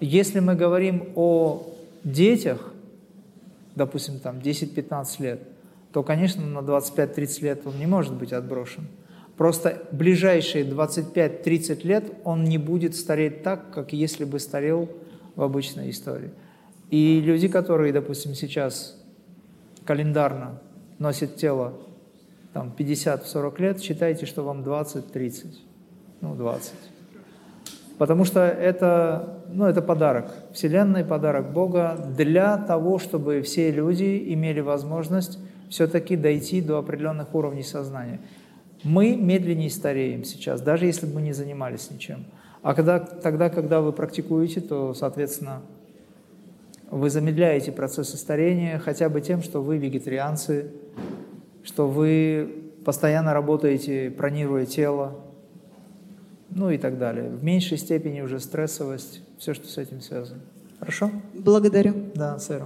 Если 0.00 0.40
мы 0.40 0.54
говорим 0.54 1.08
о 1.14 1.66
детях, 2.02 2.72
допустим, 3.74 4.18
там 4.18 4.38
10-15 4.38 5.22
лет, 5.22 5.42
то, 5.92 6.02
конечно, 6.02 6.44
на 6.44 6.58
25-30 6.58 7.42
лет 7.42 7.66
он 7.66 7.78
не 7.78 7.86
может 7.86 8.14
быть 8.14 8.32
отброшен. 8.32 8.86
Просто 9.36 9.82
ближайшие 9.90 10.64
25-30 10.64 11.86
лет 11.86 12.04
он 12.24 12.44
не 12.44 12.58
будет 12.58 12.94
стареть 12.94 13.42
так, 13.42 13.70
как 13.72 13.92
если 13.92 14.24
бы 14.24 14.38
старел 14.38 14.88
в 15.34 15.42
обычной 15.42 15.90
истории. 15.90 16.30
И 16.90 17.20
люди, 17.20 17.48
которые, 17.48 17.92
допустим, 17.92 18.34
сейчас 18.34 19.00
календарно 19.84 20.60
носят 20.98 21.36
тело 21.36 21.74
там, 22.54 22.72
50-40 22.76 23.60
лет, 23.60 23.82
считайте, 23.82 24.26
что 24.26 24.44
вам 24.44 24.62
20-30, 24.62 25.56
ну 26.20 26.34
20. 26.36 26.72
Потому 27.98 28.24
что 28.24 28.40
это, 28.40 29.40
ну, 29.52 29.66
это 29.66 29.82
подарок, 29.82 30.32
Вселенной 30.52 31.04
подарок 31.04 31.52
Бога 31.52 31.98
для 32.16 32.56
того, 32.56 32.98
чтобы 33.00 33.42
все 33.42 33.70
люди 33.72 34.32
имели 34.32 34.60
возможность 34.60 35.38
все-таки 35.68 36.16
дойти 36.16 36.62
до 36.62 36.78
определенных 36.78 37.34
уровней 37.34 37.64
сознания. 37.64 38.20
Мы 38.84 39.16
медленнее 39.16 39.70
стареем 39.70 40.22
сейчас, 40.24 40.60
даже 40.60 40.86
если 40.86 41.06
бы 41.06 41.14
мы 41.14 41.22
не 41.22 41.32
занимались 41.32 41.90
ничем. 41.90 42.24
А 42.62 42.74
когда, 42.74 43.00
тогда, 43.00 43.50
когда 43.50 43.80
вы 43.80 43.92
практикуете, 43.92 44.60
то, 44.60 44.94
соответственно, 44.94 45.62
вы 46.90 47.10
замедляете 47.10 47.72
процессы 47.72 48.16
старения 48.16 48.78
хотя 48.78 49.08
бы 49.08 49.20
тем, 49.20 49.42
что 49.42 49.60
вы 49.60 49.78
вегетарианцы, 49.78 50.70
что 51.64 51.88
вы 51.88 52.64
постоянно 52.84 53.34
работаете, 53.34 54.10
пронируя 54.10 54.66
тело, 54.66 55.16
ну 56.50 56.70
и 56.70 56.78
так 56.78 56.98
далее. 56.98 57.30
В 57.30 57.42
меньшей 57.42 57.78
степени 57.78 58.20
уже 58.20 58.38
стрессовость, 58.38 59.22
все, 59.38 59.54
что 59.54 59.66
с 59.66 59.78
этим 59.78 60.00
связано. 60.00 60.40
Хорошо? 60.78 61.10
Благодарю. 61.32 61.94
Да, 62.14 62.38
сэр. 62.38 62.64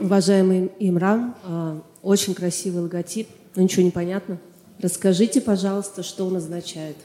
Уважаемый 0.00 0.72
Имран, 0.78 1.34
а, 1.44 1.80
очень 2.02 2.34
красивый 2.34 2.82
логотип, 2.82 3.28
но 3.54 3.62
ничего 3.62 3.84
не 3.84 3.90
понятно. 3.90 4.38
Расскажите, 4.80 5.40
пожалуйста, 5.40 6.02
что 6.02 6.26
он 6.26 6.36
означает. 6.36 6.96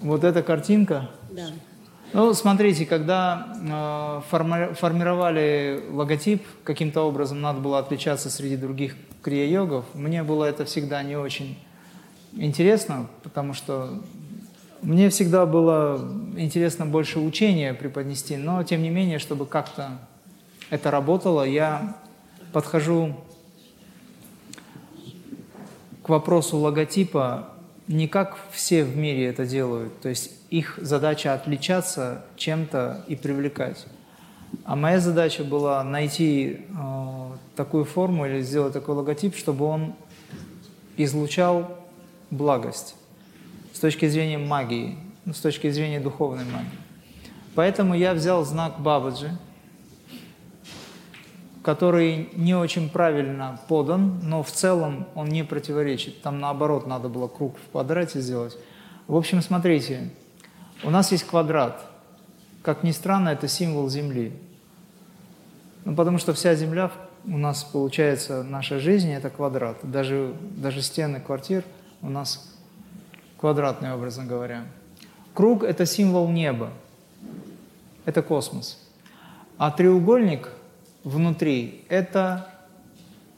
Вот 0.00 0.22
эта 0.22 0.42
картинка? 0.42 1.10
Да. 1.30 1.48
Ну, 2.14 2.32
смотрите, 2.32 2.86
когда 2.86 3.54
э, 3.60 4.22
форми 4.30 4.72
формировали 4.72 5.84
логотип, 5.90 6.42
каким-то 6.64 7.02
образом 7.02 7.42
надо 7.42 7.60
было 7.60 7.78
отличаться 7.78 8.30
среди 8.30 8.56
других 8.56 8.96
крия-йогов, 9.22 9.84
мне 9.92 10.22
было 10.22 10.46
это 10.46 10.64
всегда 10.64 11.02
не 11.02 11.16
очень 11.16 11.58
интересно, 12.32 13.08
потому 13.22 13.52
что 13.52 14.02
мне 14.80 15.10
всегда 15.10 15.44
было 15.44 16.00
интересно 16.36 16.86
больше 16.86 17.18
учения 17.20 17.74
преподнести, 17.74 18.38
но 18.38 18.62
тем 18.62 18.82
не 18.82 18.88
менее, 18.88 19.18
чтобы 19.18 19.44
как-то 19.44 19.98
это 20.70 20.90
работало, 20.90 21.42
я 21.42 21.96
подхожу 22.54 23.16
к 26.02 26.08
вопросу 26.08 26.56
логотипа 26.56 27.50
не 27.88 28.06
как 28.06 28.38
все 28.52 28.84
в 28.84 28.96
мире 28.96 29.26
это 29.26 29.46
делают, 29.46 30.00
то 30.00 30.08
есть 30.08 30.30
их 30.50 30.78
задача 30.80 31.34
отличаться 31.34 32.24
чем-то 32.36 33.04
и 33.08 33.16
привлекать. 33.16 33.86
А 34.64 34.76
моя 34.76 35.00
задача 35.00 35.44
была 35.44 35.82
найти 35.84 36.60
э, 36.68 37.30
такую 37.56 37.84
форму 37.84 38.26
или 38.26 38.40
сделать 38.42 38.72
такой 38.72 38.94
логотип, 38.94 39.36
чтобы 39.36 39.64
он 39.64 39.94
излучал 40.96 41.78
благость 42.30 42.94
с 43.72 43.80
точки 43.80 44.06
зрения 44.08 44.38
магии, 44.38 44.96
ну, 45.24 45.32
с 45.32 45.40
точки 45.40 45.70
зрения 45.70 46.00
духовной 46.00 46.44
магии. 46.44 46.78
Поэтому 47.54 47.94
я 47.94 48.14
взял 48.14 48.44
знак 48.44 48.80
Бабаджи, 48.80 49.36
который 51.62 52.30
не 52.34 52.54
очень 52.54 52.88
правильно 52.88 53.60
подан, 53.68 54.20
но 54.22 54.42
в 54.42 54.50
целом 54.50 55.06
он 55.14 55.28
не 55.28 55.44
противоречит. 55.44 56.22
Там 56.22 56.40
наоборот 56.40 56.86
надо 56.86 57.08
было 57.08 57.28
круг 57.28 57.56
в 57.58 57.70
квадрате 57.70 58.20
сделать. 58.20 58.56
В 59.06 59.16
общем, 59.16 59.42
смотрите, 59.42 60.10
у 60.84 60.90
нас 60.90 61.12
есть 61.12 61.24
квадрат. 61.24 61.84
Как 62.62 62.82
ни 62.82 62.90
странно, 62.90 63.30
это 63.30 63.48
символ 63.48 63.88
Земли. 63.88 64.32
Ну, 65.84 65.94
потому 65.94 66.18
что 66.18 66.34
вся 66.34 66.54
Земля 66.54 66.90
у 67.24 67.38
нас, 67.38 67.64
получается, 67.64 68.42
наша 68.42 68.78
жизнь– 68.78 69.10
это 69.12 69.30
квадрат. 69.30 69.78
Даже, 69.82 70.34
даже 70.56 70.82
стены 70.82 71.20
квартир 71.20 71.64
у 72.02 72.08
нас 72.08 72.54
квадратные, 73.38 73.94
образно 73.94 74.24
говоря. 74.24 74.64
Круг– 75.34 75.62
это 75.64 75.86
символ 75.86 76.28
неба, 76.28 76.70
это 78.04 78.22
космос. 78.22 78.78
А 79.56 79.70
треугольник 79.70 80.50
внутри– 81.08 81.84
это 81.88 82.48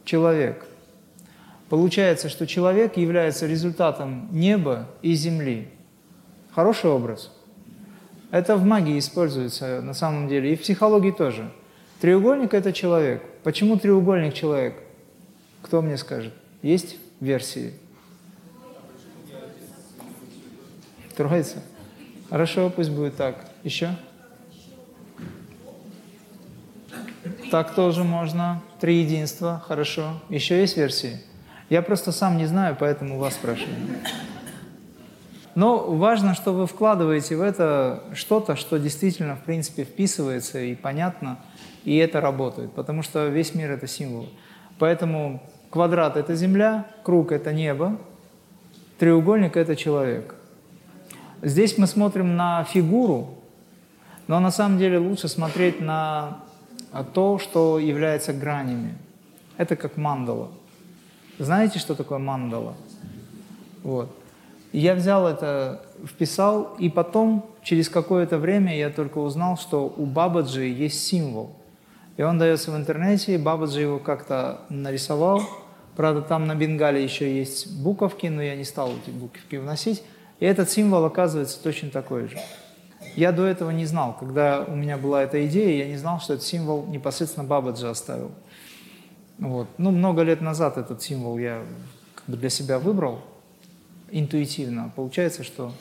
человек. 0.05 0.67
Получается, 1.69 2.29
что 2.29 2.47
человек 2.47 2.97
является 2.97 3.47
результатом 3.47 4.29
неба 4.33 4.89
и 5.03 5.15
земли. 5.15 5.69
Хороший 6.53 6.91
образ. 6.91 7.31
Это 8.33 8.57
в 8.57 8.65
магии 8.65 8.99
используется 8.99 9.81
на 9.83 9.95
самом 9.95 10.29
деле, 10.29 10.53
и 10.53 10.57
в 10.57 10.63
психологии 10.63 11.13
тоже. 11.13 11.51
Треугольник– 12.01 12.55
это 12.55 12.73
человек. 12.73 13.23
Почему 13.45 13.79
треугольник– 13.79 14.35
человек? 14.35 14.75
Кто 15.63 15.81
мне 15.81 15.97
скажет? 15.97 16.33
Есть 16.63 16.97
версии? 17.21 17.75
Троица? 21.17 21.63
Хорошо, 22.31 22.71
пусть 22.71 22.91
будет 22.91 23.17
так. 23.17 23.49
Еще? 23.63 23.91
Так 27.51 27.75
тоже 27.75 28.05
можно. 28.05 28.63
Три 28.79 29.01
единства. 29.01 29.63
Хорошо. 29.67 30.21
Еще 30.29 30.61
есть 30.61 30.77
версии? 30.77 31.21
Я 31.69 31.83
просто 31.83 32.13
сам 32.13 32.37
не 32.37 32.47
знаю, 32.47 32.77
поэтому 32.79 33.19
вас 33.19 33.35
спрашиваю. 33.35 33.75
Но 35.57 35.79
важно, 35.91 36.35
что 36.35 36.53
вы 36.53 36.69
вкладываете 36.69 37.37
в 37.37 37.43
это 37.43 38.05
что-то, 38.15 38.55
что 38.55 38.79
действительно, 38.79 39.35
в 39.35 39.41
принципе, 39.41 39.83
вписывается 39.83 40.61
и 40.61 40.77
понятно, 40.77 41.39
и 41.85 41.97
это 41.97 42.21
работает, 42.21 42.73
потому 42.73 43.03
что 43.03 43.27
весь 43.27 43.55
мир– 43.55 43.71
это 43.73 43.89
символ. 43.89 44.29
Поэтому 44.79 45.43
квадрат– 45.71 46.17
это 46.19 46.37
Земля, 46.37 46.87
круг– 47.03 47.33
это 47.33 47.53
небо, 47.53 47.99
треугольник– 48.99 49.57
это 49.59 49.75
человек. 49.75 50.37
Здесь 51.43 51.77
мы 51.79 51.89
смотрим 51.89 52.37
на 52.37 52.63
фигуру, 52.65 53.35
но 54.29 54.39
на 54.39 54.53
самом 54.53 54.79
деле 54.79 54.99
лучше 54.99 55.27
смотреть 55.27 55.81
на 55.81 56.39
то, 57.05 57.39
что 57.39 57.79
является 57.79 58.33
гранями. 58.33 58.97
Это 59.57 59.77
как 59.77 59.97
мандала. 59.97 60.51
Знаете, 61.39 61.79
что 61.79 61.95
такое 61.95 62.19
мандала? 62.19 62.75
Вот. 63.83 64.11
Я 64.73 64.95
взял 64.95 65.27
это, 65.27 65.85
вписал, 66.07 66.75
и 66.79 66.89
потом, 66.89 67.47
через 67.63 67.89
какое-то 67.89 68.39
время, 68.39 68.77
я 68.77 68.91
только 68.91 69.19
узнал, 69.19 69.57
что 69.57 69.93
у 69.97 70.07
Бабаджи 70.07 70.65
есть 70.65 71.05
символ. 71.05 71.57
И 72.17 72.23
он 72.23 72.39
дается 72.39 72.71
в 72.71 72.77
интернете, 72.77 73.35
и 73.35 73.39
Бабаджи 73.39 73.81
его 73.81 73.99
как-то 73.99 74.61
нарисовал. 74.69 75.43
Правда, 75.97 76.23
там 76.23 76.47
на 76.47 76.55
бенгале 76.55 77.03
еще 77.03 77.37
есть 77.37 77.73
буковки, 77.83 78.27
но 78.29 78.43
я 78.43 78.55
не 78.55 78.65
стал 78.65 78.93
эти 78.93 79.11
буковки 79.11 79.57
вносить. 79.57 80.03
И 80.39 80.45
этот 80.47 80.71
символ 80.71 81.05
оказывается 81.05 81.63
точно 81.63 81.91
такой 81.91 82.29
же. 82.29 82.39
Я 83.17 83.33
до 83.33 83.45
этого 83.45 83.71
не 83.71 83.87
знал, 83.87 84.17
когда 84.19 84.65
у 84.65 84.75
меня 84.75 84.97
была 84.97 85.23
эта 85.23 85.47
идея, 85.47 85.85
я 85.85 85.91
не 85.91 85.97
знал, 85.97 86.21
что 86.21 86.35
этот 86.35 86.47
символ 86.47 86.87
непосредственно 86.87 87.47
Бабаджи 87.47 87.89
оставил. 87.89 88.31
Вот. 89.39 89.69
Ну, 89.79 89.91
много 89.91 90.23
лет 90.23 90.41
назад 90.41 90.79
этот 90.79 91.03
символ 91.03 91.39
я 91.39 91.63
как 92.15 92.27
бы 92.27 92.37
для 92.37 92.51
себя 92.51 92.79
выбрал 92.79 93.21
интуитивно. 94.11 94.93
Получается, 94.95 95.45
что 95.45 95.73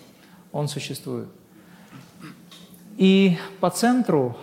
он 0.51 0.67
существует. 0.67 1.27
И 2.97 3.37
по 3.59 3.69
центру 3.69 4.37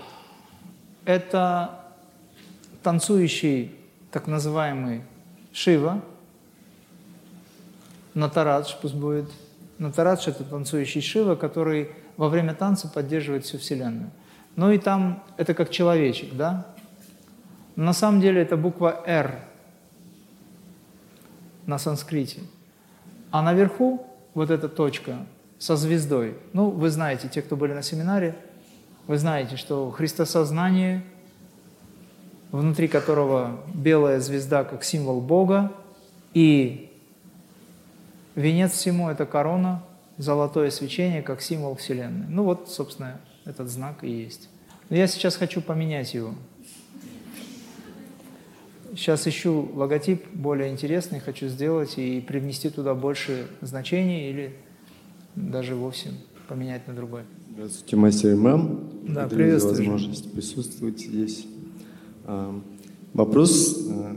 это 1.05 1.81
танцующий 2.83 3.75
так 4.11 4.27
называемый 4.27 5.03
Шива, 5.53 6.03
Натарадж 8.15 8.75
пусть 8.81 8.95
будет. 8.95 9.31
Натарадж– 9.79 10.25
это 10.29 10.45
танцующий 10.45 11.01
Шива, 11.01 11.35
который 11.35 11.91
во 12.17 12.29
время 12.29 12.55
танца 12.55 12.89
поддерживает 12.89 13.45
всю 13.45 13.59
Вселенную. 13.59 14.11
Ну 14.57 14.71
и 14.71 14.79
там 14.79 15.23
это 15.37 15.53
как 15.53 15.71
человечек, 15.71 16.35
да? 16.35 16.67
На 17.77 17.93
самом 17.93 18.21
деле 18.21 18.41
это 18.41 18.57
буква 18.57 19.03
«Р» 19.07 19.39
на 21.67 21.79
санскрите. 21.79 22.41
А 23.31 23.43
наверху 23.43 24.07
вот 24.33 24.51
эта 24.51 24.69
точка 24.69 25.27
со 25.59 25.77
звездой. 25.77 26.37
Ну, 26.53 26.71
вы 26.71 26.89
знаете, 26.91 27.29
те, 27.29 27.43
кто 27.43 27.57
были 27.57 27.75
на 27.75 27.83
семинаре, 27.83 28.37
вы 29.07 29.19
знаете, 29.19 29.57
что 29.57 29.91
христосознание, 29.91 31.03
внутри 32.51 32.89
которого 32.89 33.61
белая 33.75 34.21
звезда 34.21 34.65
как 34.65 34.85
символ 34.85 35.21
Бога, 35.21 35.73
и 36.33 36.91
венец 38.37 38.73
всему– 38.73 39.09
это 39.11 39.27
корона, 39.27 39.83
золотое 40.19 40.71
свечение 40.71 41.23
как 41.23 41.43
символ 41.43 41.75
Вселенной. 41.75 42.27
Ну 42.29 42.45
вот, 42.45 42.71
собственно, 42.71 43.21
этот 43.45 43.69
знак 43.69 44.05
и 44.05 44.11
есть. 44.11 44.49
Но 44.89 44.97
я 44.97 45.09
сейчас 45.09 45.37
хочу 45.37 45.61
поменять 45.61 46.15
его. 46.15 46.35
Сейчас 48.95 49.27
ищу 49.27 49.71
логотип 49.75 50.25
более 50.33 50.71
интересный, 50.71 51.19
хочу 51.21 51.49
сделать 51.49 51.99
и 51.99 52.21
привнести 52.21 52.71
туда 52.71 52.95
больше 52.95 53.47
значений 53.61 54.31
или 54.31 54.57
даже 55.35 55.75
вовсе 55.75 56.11
поменять 56.49 56.87
на 56.87 56.95
другой. 56.95 57.23
Здравствуйте, 57.53 57.97
мастер 57.97 58.33
Имам. 58.35 58.89
Да, 59.03 59.29
приветствую. 59.29 59.75
за 59.75 59.83
возможность 59.83 60.33
присутствовать 60.33 61.01
здесь. 61.01 61.47
А, 62.25 62.59
вопрос 63.13 63.87
а, 63.91 64.17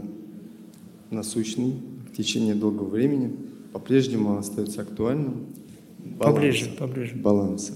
насущный 1.10 1.76
в 2.12 2.16
течение 2.16 2.56
долгого 2.56 2.90
времени 2.90 3.36
по-прежнему 3.80 4.38
остается 4.38 4.82
актуальным 4.82 5.48
баланса, 5.98 6.34
поближе, 6.34 6.70
поближе. 6.78 7.16
баланса 7.16 7.74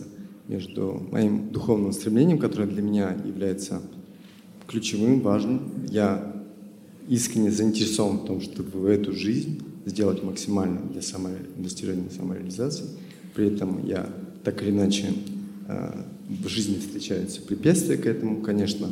между 0.47 1.01
моим 1.11 1.49
духовным 1.49 1.93
стремлением, 1.93 2.37
которое 2.37 2.65
для 2.65 2.81
меня 2.81 3.17
является 3.25 3.81
ключевым, 4.67 5.21
важным. 5.21 5.71
Я 5.89 6.33
искренне 7.07 7.51
заинтересован 7.51 8.19
в 8.19 8.25
том, 8.25 8.41
чтобы 8.41 8.79
в 8.79 8.85
эту 8.85 9.13
жизнь 9.13 9.61
сделать 9.85 10.23
максимально 10.23 10.81
для 10.81 11.01
самой, 11.01 11.33
достижения 11.57 12.09
самореализации. 12.09 12.85
При 13.33 13.47
этом 13.47 13.85
я 13.85 14.09
так 14.43 14.61
или 14.61 14.71
иначе 14.71 15.13
э, 15.67 15.91
в 16.29 16.47
жизни 16.47 16.79
встречаются 16.79 17.41
препятствия 17.41 17.97
к 17.97 18.05
этому, 18.05 18.41
конечно. 18.41 18.89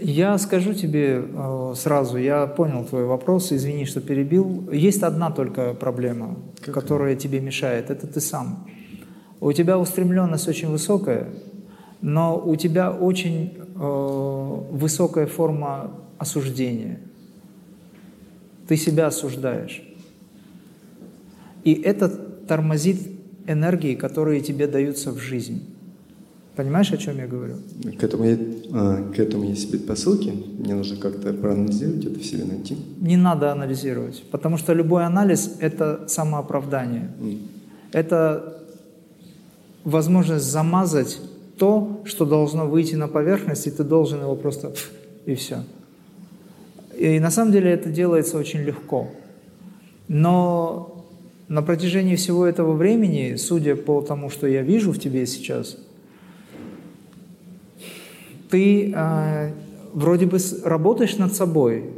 Я 0.00 0.36
скажу 0.38 0.74
тебе 0.74 1.24
э, 1.26 1.74
сразу, 1.76 2.18
я 2.18 2.46
понял 2.46 2.84
твой 2.84 3.06
вопрос, 3.06 3.52
извини, 3.52 3.86
что 3.86 4.00
перебил. 4.00 4.68
Есть 4.70 5.02
одна 5.02 5.30
только 5.30 5.72
проблема, 5.74 6.36
Какая? 6.60 6.74
которая 6.74 7.16
тебе 7.16 7.40
мешает, 7.40 7.90
это 7.90 8.06
ты 8.06 8.20
сам. 8.20 8.66
У 9.40 9.52
тебя 9.52 9.78
устремленность 9.78 10.48
очень 10.48 10.68
высокая, 10.68 11.28
но 12.02 12.36
у 12.38 12.56
тебя 12.56 12.90
очень 12.90 13.54
э, 13.56 14.56
высокая 14.70 15.26
форма 15.26 15.92
осуждения. 16.18 17.00
Ты 18.68 18.76
себя 18.76 19.06
осуждаешь. 19.06 19.82
И 21.64 21.72
это 21.72 22.08
тормозит 22.08 23.00
энергии, 23.46 23.94
которые 23.94 24.40
тебе 24.40 24.66
даются 24.66 25.10
в 25.10 25.18
жизнь. 25.18 25.75
Понимаешь, 26.56 26.90
о 26.90 26.96
чем 26.96 27.18
я 27.18 27.26
говорю? 27.26 27.56
К 28.00 28.02
этому, 28.02 28.24
я, 28.24 28.38
а, 28.72 29.12
к 29.12 29.18
этому 29.18 29.44
есть 29.44 29.70
предпосылки. 29.70 30.32
Мне 30.58 30.74
нужно 30.74 30.96
как-то 30.96 31.34
проанализировать 31.34 32.06
это 32.06 32.18
в 32.18 32.24
себе 32.24 32.44
найти. 32.44 32.76
Не 33.00 33.18
надо 33.18 33.52
анализировать, 33.52 34.24
потому 34.30 34.56
что 34.56 34.72
любой 34.72 35.04
анализ– 35.04 35.56
это 35.60 36.04
самооправдание. 36.08 37.12
Mm. 37.20 37.38
Это 37.92 38.62
возможность 39.84 40.46
замазать 40.46 41.20
то, 41.58 42.00
что 42.04 42.24
должно 42.24 42.66
выйти 42.66 42.94
на 42.94 43.08
поверхность, 43.08 43.66
и 43.66 43.70
ты 43.70 43.84
должен 43.84 44.22
его 44.22 44.34
просто 44.34 44.72
и 45.26 45.34
все. 45.34 45.58
И 46.98 47.20
на 47.20 47.30
самом 47.30 47.52
деле 47.52 47.70
это 47.70 47.90
делается 47.90 48.38
очень 48.38 48.60
легко. 48.60 49.10
Но 50.08 51.04
на 51.48 51.60
протяжении 51.60 52.16
всего 52.16 52.46
этого 52.46 52.72
времени, 52.72 53.36
судя 53.36 53.76
по 53.76 54.00
тому, 54.00 54.30
что 54.30 54.46
я 54.46 54.62
вижу 54.62 54.92
в 54.92 54.98
тебе 54.98 55.26
сейчас, 55.26 55.76
ты 58.50 58.92
э, 58.94 59.50
вроде 59.92 60.26
бы 60.26 60.38
работаешь 60.64 61.16
над 61.16 61.34
собой, 61.34 61.90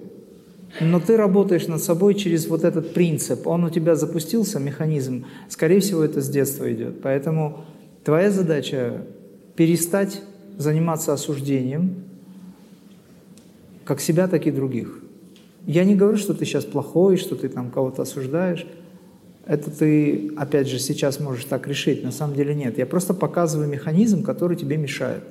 но 0.81 1.01
ты 1.01 1.17
работаешь 1.17 1.67
над 1.67 1.83
собой 1.83 2.15
через 2.15 2.47
вот 2.47 2.65
этот 2.65 2.95
принцип. 2.95 3.47
Он 3.47 3.65
у 3.65 3.71
тебя 3.71 3.97
запустился, 3.97 4.61
механизм. 4.61 5.25
Скорее 5.49 5.81
всего, 5.81 6.03
это 6.03 6.21
с 6.21 6.29
детства 6.29 6.73
идет. 6.73 7.01
Поэтому 7.03 7.65
твоя 8.05 8.31
задача 8.31 9.03
перестать 9.57 10.23
заниматься 10.57 11.13
осуждением, 11.13 12.05
как 13.85 14.01
себя, 14.01 14.29
так 14.29 14.47
и 14.47 14.51
других. 14.51 15.01
Я 15.67 15.85
не 15.85 15.95
говорю, 15.95 16.19
что 16.19 16.35
ты 16.35 16.45
сейчас 16.45 16.65
плохой, 16.65 17.17
что 17.17 17.35
ты 17.35 17.49
там 17.49 17.71
кого-то 17.71 18.03
осуждаешь. 18.03 18.67
Это 19.47 19.71
ты, 19.71 20.33
опять 20.37 20.69
же, 20.69 20.79
сейчас 20.79 21.21
можешь 21.21 21.45
так 21.45 21.67
решить. 21.67 22.05
На 22.05 22.13
самом 22.13 22.35
деле 22.35 22.55
нет. 22.55 22.79
Я 22.79 22.87
просто 22.87 23.15
показываю 23.15 23.69
механизм, 23.69 24.23
который 24.23 24.57
тебе 24.57 24.77
мешает. 24.77 25.25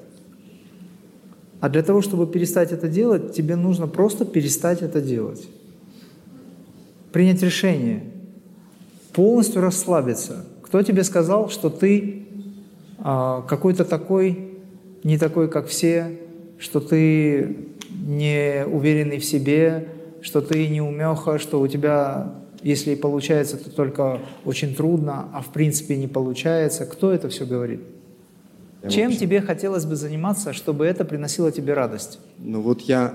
А 1.60 1.70
для 1.70 1.82
того, 1.82 2.02
чтобы 2.02 2.28
перестать 2.28 2.72
это 2.72 2.88
делать, 2.88 3.34
тебе 3.34 3.56
нужно 3.56 3.88
просто 3.88 4.26
перестать 4.26 4.82
это 4.82 5.02
делать. 5.02 5.48
Принять 7.12 7.42
решение. 7.42 8.04
Полностью 9.14 9.62
расслабиться. 9.62 10.46
Кто 10.62 10.82
тебе 10.84 11.04
сказал, 11.04 11.50
что 11.50 11.70
ты 11.70 12.28
а, 13.00 13.42
какой-то 13.42 13.86
такой, 13.86 14.52
не 15.04 15.18
такой, 15.18 15.50
как 15.50 15.68
все, 15.68 16.20
что 16.60 16.80
ты 16.80 17.58
не 18.06 18.66
уверенный 18.66 19.18
в 19.18 19.26
себе, 19.26 19.88
что 20.22 20.42
ты 20.42 20.68
не 20.68 20.82
умеха, 20.82 21.40
что 21.40 21.60
у 21.60 21.68
тебя, 21.68 22.36
если 22.62 22.94
получается, 22.96 23.58
то 23.58 23.72
только 23.72 24.20
очень 24.46 24.76
трудно, 24.76 25.30
а 25.34 25.42
в 25.42 25.48
принципе 25.48 25.96
не 25.98 26.08
получается. 26.08 26.86
Кто 26.86 27.12
это 27.12 27.30
все 27.30 27.46
говорит? 27.46 27.82
Я 28.84 28.90
Чем 28.90 29.06
вообще... 29.06 29.20
тебе 29.20 29.42
хотелось 29.42 29.86
бы 29.86 29.96
заниматься, 29.96 30.54
чтобы 30.54 30.86
это 30.86 31.04
приносило 31.04 31.52
тебе 31.52 31.74
радость? 31.74 32.20
Ну 32.38 32.62
вот 32.62 32.82
я 32.82 33.14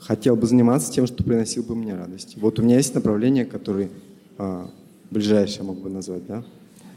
хотел 0.00 0.36
бы 0.36 0.46
заниматься 0.46 0.92
тем, 0.92 1.06
что 1.06 1.24
приносило 1.24 1.64
бы 1.64 1.74
мне 1.74 1.94
радость. 1.94 2.36
Вот 2.36 2.58
у 2.58 2.62
меня 2.62 2.76
есть 2.76 2.94
направление, 2.94 3.44
которое 3.44 3.90
а, 4.38 4.68
ближайшее 5.10 5.64
мог 5.64 5.78
бы 5.78 5.90
назвать, 5.90 6.26
да? 6.26 6.44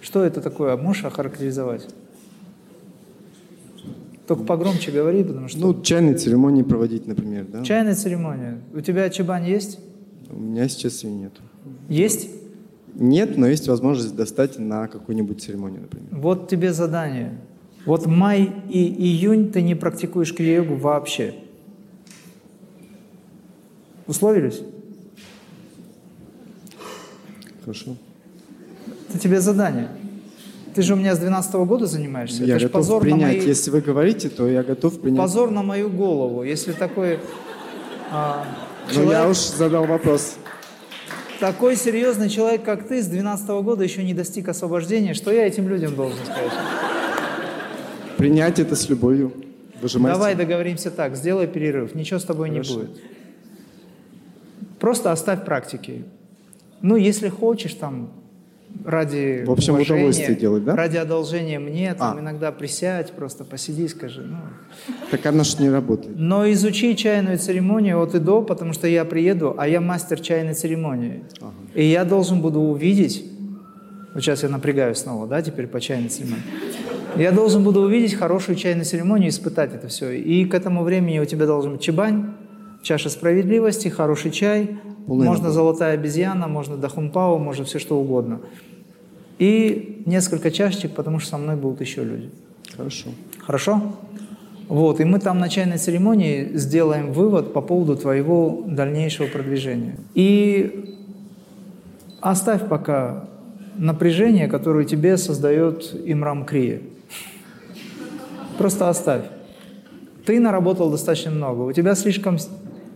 Что 0.01 0.23
это 0.23 0.41
такое? 0.41 0.75
Можешь 0.77 1.05
охарактеризовать? 1.05 1.87
Только 4.27 4.43
погромче 4.43 4.91
говори, 4.91 5.23
потому 5.23 5.47
что... 5.47 5.59
Ну, 5.59 5.81
чайные 5.81 6.15
церемонии 6.15 6.63
проводить, 6.63 7.05
например, 7.05 7.45
да? 7.51 7.63
Чайная 7.63 7.95
церемония. 7.95 8.59
У 8.73 8.81
тебя 8.81 9.09
чебань 9.09 9.47
есть? 9.47 9.79
У 10.29 10.39
меня 10.39 10.67
сейчас 10.67 11.03
ее 11.03 11.11
нет. 11.11 11.31
Есть? 11.89 12.29
Нет, 12.95 13.37
но 13.37 13.47
есть 13.47 13.67
возможность 13.67 14.15
достать 14.15 14.57
на 14.57 14.87
какую-нибудь 14.87 15.43
церемонию, 15.43 15.81
например. 15.81 16.07
Вот 16.11 16.49
тебе 16.49 16.73
задание. 16.73 17.33
Вот 17.85 18.05
май 18.07 18.51
и 18.69 18.79
июнь 18.79 19.51
ты 19.51 19.61
не 19.61 19.75
практикуешь 19.75 20.33
крия-йогу 20.33 20.75
вообще. 20.75 21.35
Условились? 24.07 24.61
Хорошо. 27.63 27.95
Это 29.09 29.19
тебе 29.19 29.39
задание. 29.39 29.89
Ты 30.73 30.81
же 30.81 30.93
у 30.93 30.97
меня 30.97 31.15
с 31.15 31.19
12 31.19 31.55
-го 31.55 31.65
года 31.65 31.85
занимаешься. 31.85 32.43
Я 32.43 32.55
Это 32.55 32.65
готов 32.65 32.81
позор 32.81 33.01
принять. 33.01 33.37
мои... 33.37 33.47
Если 33.47 33.71
вы 33.71 33.81
говорите, 33.81 34.29
то 34.29 34.47
я 34.47 34.61
готов 34.61 34.99
принять. 34.99 35.19
Позор 35.19 35.51
на 35.51 35.63
мою 35.63 35.89
голову. 35.89 36.43
Если 36.43 36.73
такой 36.73 37.19
а, 38.11 38.45
человек... 38.91 39.05
Ну, 39.05 39.11
я 39.11 39.29
уж 39.29 39.37
задал 39.37 39.85
вопрос. 39.85 40.35
Такой 41.39 41.75
серьезный 41.75 42.29
человек, 42.29 42.63
как 42.63 42.87
ты, 42.87 43.01
с 43.01 43.07
12 43.07 43.49
-го 43.49 43.63
года 43.63 43.83
еще 43.83 44.03
не 44.03 44.13
достиг 44.13 44.49
освобождения. 44.49 45.13
Что 45.13 45.31
я 45.31 45.47
этим 45.47 45.69
людям 45.69 45.95
должен 45.95 46.19
сказать? 46.25 46.51
Принять 48.17 48.59
это 48.59 48.75
с 48.75 48.89
любовью. 48.89 49.33
Выжимайте. 49.81 50.17
Давай 50.17 50.35
договоримся 50.35 50.89
так, 50.89 51.15
сделай 51.15 51.47
перерыв, 51.47 51.95
ничего 51.95 52.19
с 52.19 52.23
тобой 52.23 52.49
Хорошо. 52.49 52.71
не 52.71 52.79
будет. 52.79 52.97
Просто 54.79 55.11
оставь 55.11 55.43
практики. 55.43 56.03
Ну, 56.81 56.95
если 56.95 57.29
хочешь, 57.29 57.73
там, 57.73 58.11
ради 58.83 59.43
В 59.45 59.51
общем, 59.51 59.73
уважения, 59.73 59.99
удовольствие 59.99 60.35
делать, 60.35 60.63
да? 60.63 60.75
Ради 60.75 60.97
одолжения 60.97 61.59
мне, 61.59 61.93
там, 61.93 62.17
а. 62.17 62.19
иногда 62.19 62.51
присядь, 62.51 63.11
просто 63.13 63.43
посиди, 63.43 63.87
скажи. 63.87 64.21
Ну. 64.21 64.37
Так 65.11 65.25
она 65.25 65.43
же 65.43 65.57
не 65.61 65.69
работает. 65.69 66.15
Но 66.17 66.49
изучи 66.51 66.95
чайную 66.95 67.37
церемонию 67.37 68.01
от 68.01 68.15
и 68.15 68.19
до, 68.19 68.41
потому 68.41 68.73
что 68.73 68.87
я 68.87 69.05
приеду, 69.05 69.55
а 69.57 69.67
я 69.67 69.81
мастер 69.81 70.19
чайной 70.19 70.53
церемонии. 70.53 71.23
Ага. 71.39 71.51
И 71.73 71.85
я 71.85 72.05
должен 72.05 72.41
буду 72.41 72.59
увидеть, 72.59 73.25
вот 74.13 74.23
сейчас 74.23 74.43
я 74.43 74.49
напрягаюсь 74.49 74.97
снова, 74.97 75.27
да, 75.27 75.41
теперь 75.41 75.67
по 75.67 75.79
чайной 75.81 76.09
церемонии. 76.09 76.43
Я 77.17 77.31
должен 77.31 77.63
буду 77.63 77.81
увидеть 77.81 78.13
хорошую 78.13 78.55
чайную 78.55 78.85
церемонию, 78.85 79.29
испытать 79.29 79.73
это 79.73 79.87
все. 79.87 80.11
И 80.11 80.45
к 80.45 80.53
этому 80.53 80.83
времени 80.83 81.19
у 81.19 81.25
тебя 81.25 81.45
должен 81.45 81.73
быть 81.73 81.81
чебань, 81.81 82.33
чаша 82.81 83.09
справедливости, 83.09 83.87
хороший 83.87 84.31
чай, 84.31 84.77
Полный 85.07 85.25
можно 85.25 85.51
золотая 85.51 85.93
обезьяна, 85.93 86.47
можно 86.47 86.77
дахунпау, 86.77 87.39
можно 87.39 87.65
все 87.65 87.79
что 87.79 87.97
угодно. 87.97 88.41
И 89.39 90.03
несколько 90.05 90.51
чашечек, 90.51 90.91
потому 90.91 91.19
что 91.19 91.31
со 91.31 91.37
мной 91.37 91.55
будут 91.55 91.81
еще 91.81 92.03
люди. 92.03 92.29
Хорошо. 92.75 93.09
Хорошо? 93.39 93.81
Вот, 94.67 94.99
и 94.99 95.03
мы 95.03 95.19
там 95.19 95.39
на 95.39 95.47
чайной 95.47 95.77
церемонии 95.77 96.51
сделаем 96.53 97.11
вывод 97.11 97.53
по 97.53 97.61
поводу 97.61 97.95
твоего 97.95 98.63
дальнейшего 98.65 99.27
продвижения. 99.27 99.97
И 100.15 100.95
оставь 102.19 102.67
пока 102.67 103.29
напряжение, 103.77 104.47
которое 104.47 104.85
тебе 104.85 105.17
создает 105.17 105.93
Имрам 106.05 106.45
Крия. 106.45 106.81
Просто 108.57 108.89
оставь. 108.89 109.23
Ты 110.25 110.39
наработал 110.39 110.89
достаточно 110.89 111.31
много. 111.31 111.61
У 111.61 111.71
тебя 111.71 111.95
слишком 111.95 112.37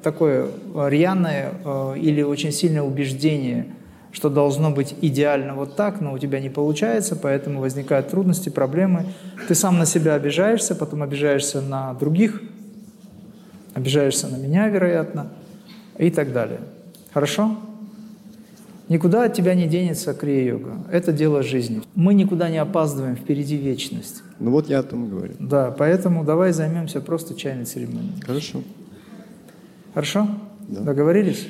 такое 0.02 0.48
рьяное 0.74 1.54
э, 1.64 1.96
или 1.98 2.22
очень 2.22 2.52
сильное 2.52 2.82
убеждение, 2.82 3.68
что 4.12 4.30
должно 4.30 4.72
быть 4.72 4.96
идеально 5.02 5.54
вот 5.54 5.76
так, 5.76 6.02
но 6.02 6.14
у 6.14 6.18
тебя 6.18 6.40
не 6.40 6.50
получается, 6.50 7.16
поэтому 7.16 7.60
возникают 7.60 8.10
трудности, 8.10 8.50
проблемы. 8.50 9.06
Ты 9.48 9.56
сам 9.56 9.78
на 9.78 9.86
себя 9.86 10.16
обижаешься, 10.16 10.76
потом 10.76 11.04
обижаешься 11.04 11.62
на 11.62 11.94
других, 11.94 12.42
обижаешься 13.74 14.28
на 14.28 14.38
меня, 14.38 14.68
вероятно, 14.70 15.28
и 15.98 16.10
так 16.10 16.32
далее. 16.32 16.62
Хорошо? 17.14 17.58
Никуда 18.90 19.26
от 19.26 19.36
тебя 19.36 19.54
не 19.54 19.68
денется 19.68 20.16
крия-йога. 20.16 20.88
Это 20.92 21.14
дело 21.14 21.44
жизни. 21.44 21.84
Мы 21.94 22.16
никуда 22.16 22.50
не 22.50 22.58
опаздываем, 22.58 23.16
впереди 23.16 23.56
вечность. 23.56 24.24
Ну 24.40 24.50
вот 24.50 24.68
я 24.68 24.80
о 24.80 24.84
том 24.84 25.08
говорю. 25.08 25.36
Да, 25.38 25.70
поэтому 25.70 26.24
давай 26.24 26.54
займемся 26.54 27.00
просто 27.00 27.36
чайной 27.36 27.66
церемонией. 27.66 28.20
Хорошо. 28.26 28.64
Хорошо? 29.94 30.28
Да. 30.68 30.82
Договорились? 30.82 31.48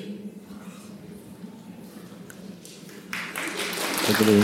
Благодарю. 4.06 4.44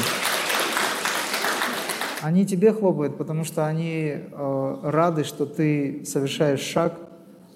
Они 2.21 2.45
тебе 2.45 2.71
хлопают, 2.71 3.17
потому 3.17 3.43
что 3.43 3.67
они 3.67 4.13
э, 4.15 4.79
рады, 4.83 5.25
что 5.25 5.45
ты 5.45 6.05
совершаешь 6.05 6.61
шаг 6.61 6.97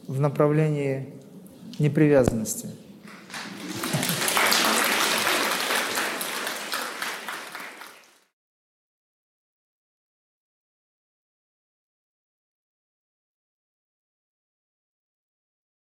в 0.06 0.20
направлении 0.20 1.14
непривязанности. 1.80 2.68